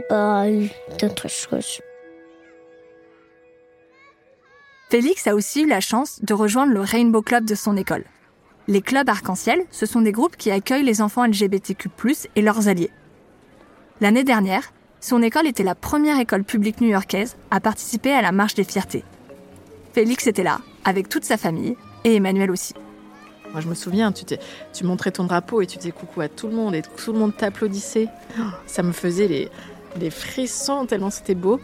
Bah, 0.09 0.45
d'autres 0.99 1.29
choses. 1.29 1.79
Félix 4.89 5.25
a 5.27 5.35
aussi 5.35 5.63
eu 5.63 5.67
la 5.67 5.81
chance 5.81 6.19
de 6.21 6.33
rejoindre 6.33 6.73
le 6.73 6.81
Rainbow 6.81 7.21
Club 7.21 7.45
de 7.45 7.55
son 7.55 7.75
école. 7.75 8.03
Les 8.67 8.81
clubs 8.81 9.09
arc-en-ciel, 9.09 9.63
ce 9.71 9.85
sont 9.85 10.01
des 10.01 10.11
groupes 10.11 10.37
qui 10.37 10.51
accueillent 10.51 10.83
les 10.85 11.01
enfants 11.01 11.25
LGBTQ+, 11.25 11.89
et 12.35 12.41
leurs 12.41 12.67
alliés. 12.67 12.91
L'année 14.01 14.23
dernière, 14.23 14.71
son 14.99 15.21
école 15.21 15.47
était 15.47 15.63
la 15.63 15.75
première 15.75 16.19
école 16.19 16.43
publique 16.43 16.81
new-yorkaise 16.81 17.35
à 17.51 17.59
participer 17.59 18.11
à 18.11 18.21
la 18.21 18.31
Marche 18.31 18.55
des 18.55 18.63
Fiertés. 18.63 19.03
Félix 19.93 20.27
était 20.27 20.43
là, 20.43 20.59
avec 20.83 21.09
toute 21.09 21.23
sa 21.23 21.37
famille, 21.37 21.75
et 22.03 22.15
Emmanuel 22.15 22.51
aussi. 22.51 22.73
Moi, 23.51 23.61
je 23.61 23.67
me 23.67 23.75
souviens, 23.75 24.11
tu, 24.11 24.25
tu 24.73 24.83
montrais 24.83 25.11
ton 25.11 25.23
drapeau 25.23 25.61
et 25.61 25.67
tu 25.67 25.77
disais 25.77 25.91
coucou 25.91 26.21
à 26.21 26.27
tout 26.27 26.47
le 26.47 26.55
monde 26.55 26.75
et 26.75 26.81
tout 26.81 27.13
le 27.13 27.19
monde 27.19 27.35
t'applaudissait. 27.35 28.07
Ça 28.67 28.83
me 28.83 28.91
faisait 28.91 29.27
les, 29.27 29.49
les 29.99 30.09
frissons 30.09 30.85
tellement 30.85 31.09
c'était 31.09 31.35
beau. 31.35 31.59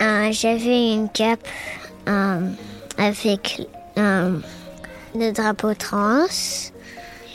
Euh, 0.00 0.28
J'avais 0.32 0.92
une 0.94 1.08
cape 1.08 1.46
euh, 2.08 2.40
avec 2.96 3.66
euh, 3.98 4.38
le 5.14 5.32
drapeau 5.32 5.74
trans. 5.74 6.26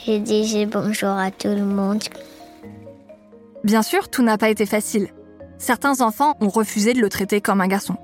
Je 0.06 0.18
disais 0.18 0.66
bonjour 0.66 1.10
à 1.10 1.30
tout 1.30 1.48
le 1.48 1.64
monde. 1.64 2.02
Bien 3.62 3.82
sûr, 3.82 4.08
tout 4.10 4.22
n'a 4.22 4.36
pas 4.36 4.50
été 4.50 4.66
facile. 4.66 5.08
Certains 5.58 6.02
enfants 6.02 6.36
ont 6.40 6.48
refusé 6.48 6.92
de 6.92 7.00
le 7.00 7.08
traiter 7.08 7.40
comme 7.40 7.60
un 7.60 7.68
garçon. 7.68 7.96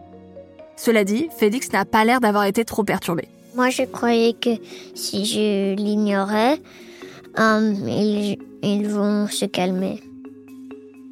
Cela 0.77 1.05
dit, 1.05 1.29
Félix 1.37 1.73
n'a 1.73 1.85
pas 1.85 2.05
l'air 2.05 2.21
d'avoir 2.21 2.45
été 2.45 2.65
trop 2.65 2.85
perturbé. 2.85 3.29
Moi, 3.55 3.69
je 3.69 3.83
croyais 3.83 4.33
que 4.33 4.51
si 4.95 5.27
je 5.27 5.75
l'ignorais, 5.75 6.59
euh, 7.39 7.75
ils, 7.87 8.39
ils 8.63 8.89
vont 8.89 9.27
se 9.27 9.45
calmer. 9.45 10.01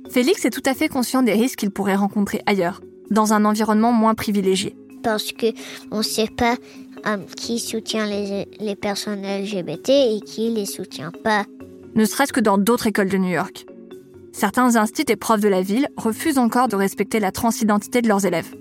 Félix 0.08 0.44
est 0.46 0.50
tout 0.50 0.62
à 0.64 0.72
fait 0.72 0.88
conscient 0.88 1.22
des 1.22 1.32
risques 1.32 1.58
qu'il 1.58 1.70
pourrait 1.70 1.96
rencontrer 1.96 2.40
ailleurs, 2.46 2.80
dans 3.10 3.34
un 3.34 3.44
environnement 3.44 3.92
moins 3.92 4.14
privilégié. 4.14 4.74
Parce 5.02 5.32
que 5.32 5.46
on 5.90 5.98
ne 5.98 6.02
sait 6.02 6.28
pas 6.28 6.56
euh, 7.06 7.18
qui 7.36 7.58
soutient 7.58 8.06
les, 8.06 8.48
les 8.60 8.76
personnes 8.76 9.22
LGBT 9.22 9.88
et 9.90 10.20
qui 10.24 10.50
les 10.50 10.66
soutient 10.66 11.12
pas. 11.12 11.44
Ne 11.94 12.04
serait-ce 12.04 12.32
que 12.32 12.40
dans 12.40 12.58
d'autres 12.58 12.86
écoles 12.86 13.08
de 13.08 13.18
New 13.18 13.30
York. 13.30 13.66
Certains 14.32 14.76
instituts 14.76 15.12
et 15.12 15.16
profs 15.16 15.40
de 15.40 15.48
la 15.48 15.62
ville 15.62 15.88
refusent 15.96 16.38
encore 16.38 16.68
de 16.68 16.76
respecter 16.76 17.18
la 17.18 17.32
transidentité 17.32 18.02
de 18.02 18.08
leurs 18.08 18.24
élèves. 18.24 18.54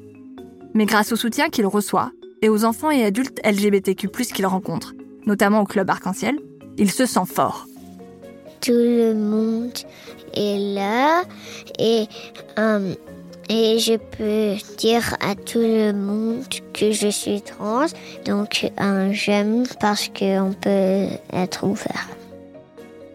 Mais 0.73 0.85
grâce 0.85 1.11
au 1.11 1.15
soutien 1.15 1.49
qu'il 1.49 1.65
reçoit 1.65 2.11
et 2.41 2.49
aux 2.49 2.65
enfants 2.65 2.91
et 2.91 3.03
adultes 3.03 3.39
LGBTQ+ 3.45 4.07
qu'il 4.33 4.45
rencontre, 4.45 4.93
notamment 5.25 5.61
au 5.61 5.65
club 5.65 5.89
Arc-en-Ciel, 5.89 6.37
il 6.77 6.91
se 6.91 7.05
sent 7.05 7.25
fort. 7.25 7.67
Tout 8.61 8.71
le 8.71 9.13
monde 9.13 9.73
est 10.33 10.75
là 10.75 11.23
et, 11.79 12.05
euh, 12.57 12.93
et 13.49 13.79
je 13.79 13.95
peux 13.95 14.55
dire 14.77 15.15
à 15.21 15.35
tout 15.35 15.59
le 15.59 15.93
monde 15.93 16.43
que 16.73 16.91
je 16.91 17.07
suis 17.07 17.41
trans. 17.41 17.85
Donc 18.25 18.71
euh, 18.79 19.09
j'aime 19.11 19.63
parce 19.79 20.09
qu'on 20.09 20.53
peut 20.59 21.07
être 21.33 21.65
ouvert. 21.65 22.07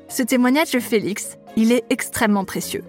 Ce 0.09 0.23
témoignage 0.23 0.73
de 0.73 0.81
Félix, 0.81 1.39
il 1.57 1.73
est 1.73 1.85
extrêmement 1.91 2.45
précieux. 2.45 2.85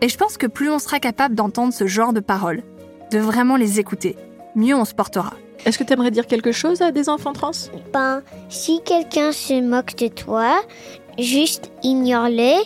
Et 0.00 0.08
je 0.08 0.16
pense 0.16 0.36
que 0.36 0.46
plus 0.46 0.70
on 0.70 0.78
sera 0.78 1.00
capable 1.00 1.34
d'entendre 1.34 1.72
ce 1.72 1.86
genre 1.86 2.12
de 2.12 2.20
paroles, 2.20 2.62
de 3.10 3.18
vraiment 3.18 3.56
les 3.56 3.80
écouter, 3.80 4.16
mieux 4.54 4.74
on 4.74 4.84
se 4.84 4.94
portera. 4.94 5.34
Est-ce 5.64 5.78
que 5.78 5.84
tu 5.84 5.92
aimerais 5.92 6.12
dire 6.12 6.26
quelque 6.26 6.52
chose 6.52 6.82
à 6.82 6.92
des 6.92 7.08
enfants 7.08 7.32
trans? 7.32 7.50
Ben, 7.92 8.22
si 8.48 8.80
quelqu'un 8.84 9.32
se 9.32 9.60
moque 9.60 9.96
de 9.96 10.06
toi, 10.06 10.60
juste 11.18 11.70
ignore-les 11.82 12.58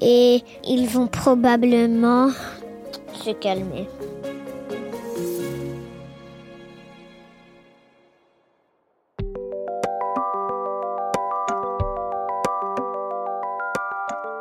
et 0.00 0.42
ils 0.64 0.86
vont 0.88 1.06
probablement 1.06 2.30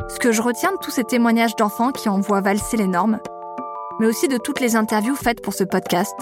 Ce 0.10 0.20
que 0.20 0.32
je 0.32 0.42
retiens 0.42 0.72
de 0.72 0.78
tous 0.78 0.92
ces 0.92 1.04
témoignages 1.04 1.56
d'enfants 1.56 1.92
qui 1.92 2.10
envoient 2.10 2.42
valser 2.42 2.78
les 2.78 2.88
normes, 2.88 3.20
mais 4.00 4.08
aussi 4.08 4.28
de 4.28 4.38
toutes 4.38 4.60
les 4.60 4.76
interviews 4.76 5.16
faites 5.16 5.42
pour 5.42 5.54
ce 5.54 5.64
podcast, 5.64 6.16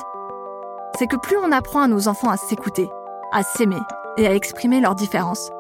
c'est 0.98 1.08
que 1.08 1.16
plus 1.16 1.38
on 1.38 1.52
apprend 1.52 1.82
à 1.82 1.88
nos 1.88 2.08
enfants 2.08 2.30
à 2.30 2.38
s'écouter, 2.38 2.90
à 3.32 3.44
s'aimer 3.44 3.82
et 4.18 4.28
à 4.28 4.34
exprimer 4.34 4.82
leurs 4.82 4.96
différences, 4.96 5.52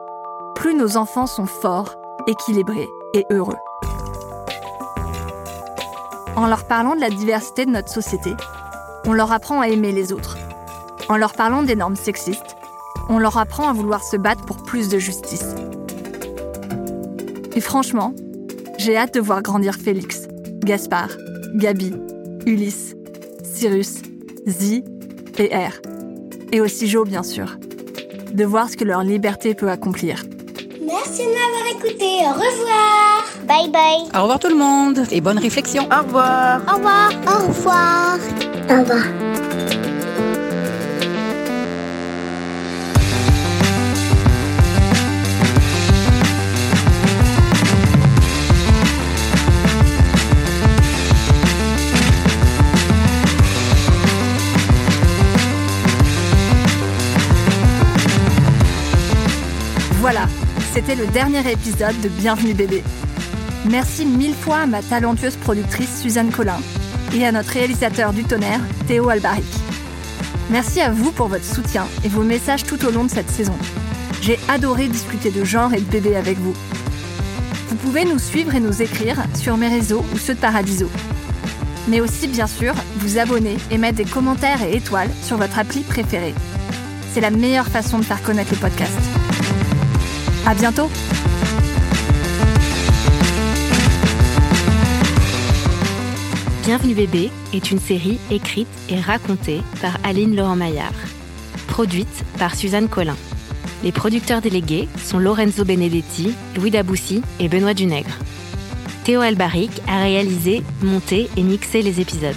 plus 0.55 0.73
nos 0.73 0.97
enfants 0.97 1.27
sont 1.27 1.45
forts, 1.45 1.95
équilibrés 2.27 2.87
et 3.13 3.25
heureux. 3.31 3.57
En 6.37 6.45
leur 6.45 6.67
parlant 6.67 6.95
de 6.95 7.01
la 7.01 7.09
diversité 7.09 7.65
de 7.65 7.71
notre 7.71 7.89
société, 7.89 8.35
on 9.07 9.13
leur 9.13 9.31
apprend 9.31 9.59
à 9.59 9.69
aimer 9.69 9.91
les 9.91 10.13
autres. 10.13 10.37
En 11.09 11.17
leur 11.17 11.33
parlant 11.33 11.63
des 11.63 11.75
normes 11.75 11.95
sexistes, 11.95 12.55
on 13.09 13.17
leur 13.17 13.39
apprend 13.39 13.67
à 13.67 13.73
vouloir 13.73 14.03
se 14.03 14.17
battre 14.17 14.45
pour 14.45 14.57
plus 14.57 14.87
de 14.87 14.99
justice. 14.99 15.55
Et 17.55 17.59
franchement, 17.59 18.13
j'ai 18.77 18.95
hâte 18.95 19.15
de 19.15 19.19
voir 19.19 19.41
grandir 19.41 19.73
Félix, 19.73 20.27
Gaspard, 20.59 21.09
Gabi, 21.55 21.95
Ulysse, 22.45 22.93
Cyrus, 23.43 24.03
Zi 24.45 24.83
et 25.39 25.55
R. 25.55 25.81
Et 26.51 26.61
aussi 26.61 26.87
Jo, 26.87 27.03
bien 27.03 27.23
sûr. 27.23 27.57
De 28.31 28.45
voir 28.45 28.69
ce 28.69 28.77
que 28.77 28.83
leur 28.83 29.01
liberté 29.01 29.55
peut 29.55 29.71
accomplir. 29.71 30.23
Merci 30.85 31.23
de 31.23 31.29
m'avoir 31.29 31.67
écouté. 31.71 32.19
Au 32.21 32.33
revoir. 32.33 33.06
Bye 33.47 33.69
bye. 33.71 34.03
Au 34.13 34.23
revoir 34.23 34.39
tout 34.39 34.49
le 34.49 34.55
monde 34.55 35.05
et 35.09 35.21
bonne 35.21 35.39
réflexion. 35.39 35.83
Au 35.83 36.03
revoir 36.03 36.61
Au 36.67 36.75
revoir. 36.75 37.11
Au 37.25 37.47
revoir. 37.47 38.17
Au 38.69 38.79
revoir. 38.81 39.03
Voilà, 59.99 60.27
c'était 60.73 60.95
le 60.95 61.07
dernier 61.07 61.39
épisode 61.51 61.99
de 62.01 62.09
Bienvenue 62.09 62.53
bébé. 62.53 62.83
Merci 63.69 64.05
mille 64.05 64.33
fois 64.33 64.59
à 64.59 64.65
ma 64.65 64.81
talentueuse 64.81 65.35
productrice 65.35 66.01
Suzanne 66.01 66.31
Collin 66.31 66.59
et 67.13 67.25
à 67.25 67.33
notre 67.33 67.49
réalisateur 67.49 68.13
du 68.13 68.23
tonnerre, 68.23 68.61
Théo 68.87 69.09
Albaric. 69.09 69.45
Merci 70.49 70.79
à 70.79 70.89
vous 70.89 71.11
pour 71.11 71.27
votre 71.27 71.43
soutien 71.43 71.85
et 72.05 72.07
vos 72.07 72.23
messages 72.23 72.63
tout 72.63 72.85
au 72.85 72.91
long 72.91 73.03
de 73.03 73.09
cette 73.09 73.29
saison. 73.29 73.55
J'ai 74.21 74.39
adoré 74.47 74.87
discuter 74.87 75.31
de 75.31 75.43
genre 75.43 75.73
et 75.73 75.81
de 75.81 75.85
bébé 75.85 76.15
avec 76.15 76.37
vous. 76.37 76.53
Vous 77.67 77.75
pouvez 77.75 78.05
nous 78.05 78.19
suivre 78.19 78.55
et 78.55 78.61
nous 78.61 78.81
écrire 78.81 79.17
sur 79.35 79.57
mes 79.57 79.67
réseaux 79.67 80.05
ou 80.13 80.17
ceux 80.17 80.35
de 80.35 80.39
Paradiso. 80.39 80.89
Mais 81.89 81.99
aussi, 81.99 82.27
bien 82.27 82.47
sûr, 82.47 82.73
vous 82.97 83.17
abonner 83.17 83.57
et 83.69 83.77
mettre 83.77 83.97
des 83.97 84.05
commentaires 84.05 84.61
et 84.63 84.77
étoiles 84.77 85.11
sur 85.23 85.37
votre 85.37 85.59
appli 85.59 85.81
préférée. 85.81 86.35
C'est 87.13 87.21
la 87.21 87.31
meilleure 87.31 87.67
façon 87.67 87.99
de 87.99 88.05
faire 88.05 88.21
connaître 88.23 88.51
le 88.51 88.59
podcast. 88.59 88.97
À 90.45 90.53
bientôt! 90.53 90.89
Bienvenue 96.67 96.95
bébé 96.95 97.31
est 97.53 97.71
une 97.71 97.79
série 97.79 98.19
écrite 98.29 98.67
et 98.89 98.99
racontée 98.99 99.61
par 99.81 99.97
Aline 100.03 100.35
Laurent-Maillard, 100.35 100.91
produite 101.69 102.25
par 102.37 102.55
Suzanne 102.55 102.89
Collin. 102.89 103.15
Les 103.85 103.93
producteurs 103.93 104.41
délégués 104.41 104.89
sont 105.01 105.17
Lorenzo 105.17 105.63
Benedetti, 105.63 106.33
Louis 106.57 106.69
Daboussi 106.69 107.21
et 107.39 107.47
Benoît 107.47 107.73
Dunègre. 107.73 108.17
Théo 109.05 109.21
Albaric 109.21 109.71
a 109.87 110.01
réalisé, 110.01 110.61
monté 110.81 111.29
et 111.37 111.41
mixé 111.41 111.81
les 111.81 112.01
épisodes. 112.01 112.35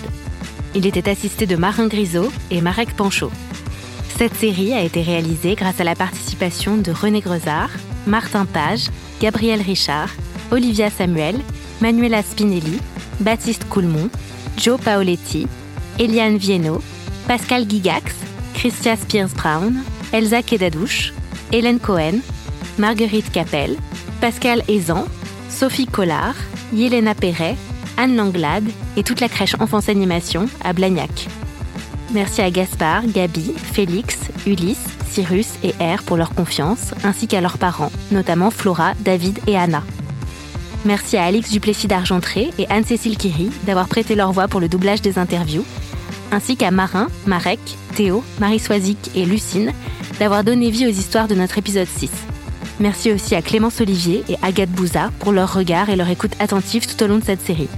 Il 0.77 0.87
était 0.87 1.11
assisté 1.11 1.46
de 1.46 1.57
Marin 1.57 1.88
Grisot 1.88 2.31
et 2.52 2.61
Marek 2.61 2.94
Panchaud. 2.94 3.33
Cette 4.17 4.37
série 4.37 4.75
a 4.75 4.83
été 4.83 5.02
réalisée 5.02 5.57
grâce 5.57 5.81
à 5.81 5.85
la 5.85 5.96
participation 5.96 6.77
de 6.77 6.92
René 6.92 7.21
Grezard, 7.21 7.71
Martin 8.07 8.46
Page, 8.46 8.90
Gabriel 9.21 9.61
Richard, 9.61 10.11
Olivia 10.52 10.88
Samuel, 10.88 11.35
Manuela 11.81 12.23
Spinelli, 12.23 12.79
Baptiste 13.21 13.68
Coulmont, 13.68 14.10
Joe 14.56 14.81
Paoletti, 14.81 15.46
Eliane 15.98 16.37
Viennot, 16.37 16.83
Pascal 17.27 17.68
Gigax, 17.68 18.14
Christia 18.54 18.96
Spears-Brown, 18.96 19.83
Elsa 20.12 20.42
Kedadouche, 20.42 21.12
Hélène 21.52 21.79
Cohen, 21.79 22.21
Marguerite 22.79 23.31
Capel, 23.31 23.77
Pascal 24.21 24.62
Aizan, 24.68 25.04
Sophie 25.48 25.87
Collard, 25.87 26.35
Yelena 26.73 27.14
Perret, 27.14 27.56
Anne 27.96 28.16
Langlade 28.16 28.68
et 28.96 29.02
toute 29.02 29.21
la 29.21 29.29
crèche 29.29 29.56
Enfance 29.60 29.88
Animation 29.88 30.48
à 30.64 30.73
Blagnac. 30.73 31.29
Merci 32.12 32.40
à 32.40 32.50
Gaspard, 32.50 33.06
Gabi, 33.06 33.52
Félix, 33.56 34.18
Ulysse, 34.46 34.85
Cyrus 35.08 35.48
et 35.62 35.75
R 35.81 36.02
pour 36.04 36.16
leur 36.16 36.35
confiance, 36.35 36.92
ainsi 37.04 37.29
qu'à 37.29 37.40
leurs 37.40 37.58
parents, 37.58 37.92
notamment 38.10 38.50
Flora, 38.50 38.94
David 39.00 39.38
et 39.46 39.56
Anna. 39.56 39.83
Merci 40.85 41.18
à 41.18 41.24
Alix 41.24 41.50
Duplessis 41.50 41.88
d'Argentré 41.88 42.50
et 42.58 42.66
Anne-Cécile 42.70 43.18
Kiri 43.18 43.50
d'avoir 43.64 43.87
prêté 43.87 44.14
leur 44.14 44.33
voix 44.33 44.48
pour 44.48 44.60
le 44.60 44.68
doublage 44.68 45.02
des 45.02 45.18
interviews, 45.18 45.64
ainsi 46.33 46.56
qu'à 46.56 46.70
Marin, 46.70 47.08
Marek, 47.26 47.60
Théo, 47.94 48.24
Marie 48.40 48.58
Soisic 48.58 49.10
et 49.14 49.26
Lucine 49.26 49.72
d'avoir 50.18 50.42
donné 50.42 50.70
vie 50.70 50.87
aux 50.87 50.90
histoires 50.90 51.28
de 51.28 51.35
notre 51.35 51.58
épisode 51.58 51.87
6. 51.87 52.10
Merci 52.78 53.12
aussi 53.12 53.35
à 53.35 53.42
Clémence 53.42 53.81
Olivier 53.83 54.24
et 54.31 54.37
Agathe 54.42 54.70
Bouza 54.70 55.10
pour 55.18 55.33
leur 55.33 55.52
regard 55.52 55.90
et 55.90 55.96
leur 55.96 56.08
écoute 56.08 56.33
attentive 56.40 56.87
tout 56.87 57.04
au 57.04 57.06
long 57.06 57.18
de 57.18 57.24
cette 57.24 57.42
série. 57.42 57.68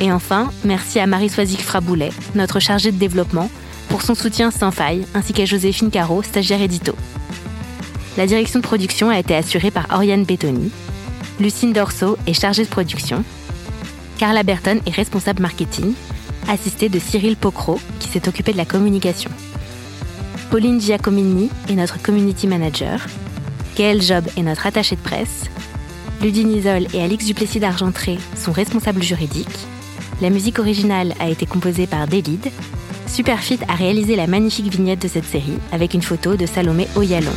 Et 0.00 0.10
enfin, 0.10 0.50
merci 0.64 0.98
à 0.98 1.06
Marie 1.06 1.28
Soisic 1.28 1.60
Fraboulet, 1.60 2.10
notre 2.34 2.58
chargée 2.58 2.90
de 2.90 2.96
développement, 2.96 3.50
pour 3.90 4.00
son 4.00 4.14
soutien 4.14 4.50
sans 4.50 4.70
faille, 4.70 5.04
ainsi 5.14 5.34
qu'à 5.34 5.44
Joséphine 5.44 5.90
Caro, 5.90 6.22
stagiaire 6.22 6.62
édito. 6.62 6.94
La 8.16 8.26
direction 8.26 8.60
de 8.60 8.64
production 8.64 9.10
a 9.10 9.18
été 9.18 9.34
assurée 9.36 9.70
par 9.70 9.86
Oriane 9.92 10.24
Bettoni. 10.24 10.70
Lucine 11.40 11.72
Dorso 11.72 12.18
est 12.26 12.38
chargée 12.38 12.64
de 12.64 12.68
production. 12.68 13.24
Carla 14.18 14.42
Berton 14.42 14.78
est 14.84 14.94
responsable 14.94 15.40
marketing, 15.40 15.94
assistée 16.46 16.90
de 16.90 16.98
Cyril 16.98 17.34
Pocro, 17.34 17.80
qui 17.98 18.08
s'est 18.08 18.28
occupé 18.28 18.52
de 18.52 18.58
la 18.58 18.66
communication. 18.66 19.30
Pauline 20.50 20.78
Giacomini 20.78 21.48
est 21.70 21.76
notre 21.76 22.00
community 22.02 22.46
manager. 22.46 23.06
Gaël 23.74 24.02
Job 24.02 24.24
est 24.36 24.42
notre 24.42 24.66
attaché 24.66 24.96
de 24.96 25.00
presse. 25.00 25.46
Ludine 26.20 26.54
Isol 26.54 26.86
et 26.92 27.02
Alix 27.02 27.24
Duplessis 27.24 27.60
d'Argentré 27.60 28.18
sont 28.36 28.52
responsables 28.52 29.02
juridiques. 29.02 29.48
La 30.20 30.28
musique 30.28 30.58
originale 30.58 31.14
a 31.20 31.30
été 31.30 31.46
composée 31.46 31.86
par 31.86 32.06
Delide. 32.06 32.50
Superfit 33.06 33.60
a 33.66 33.74
réalisé 33.76 34.14
la 34.14 34.26
magnifique 34.26 34.70
vignette 34.70 35.00
de 35.00 35.08
cette 35.08 35.24
série 35.24 35.58
avec 35.72 35.94
une 35.94 36.02
photo 36.02 36.36
de 36.36 36.44
Salomé 36.44 36.86
Oyalon. 36.96 37.32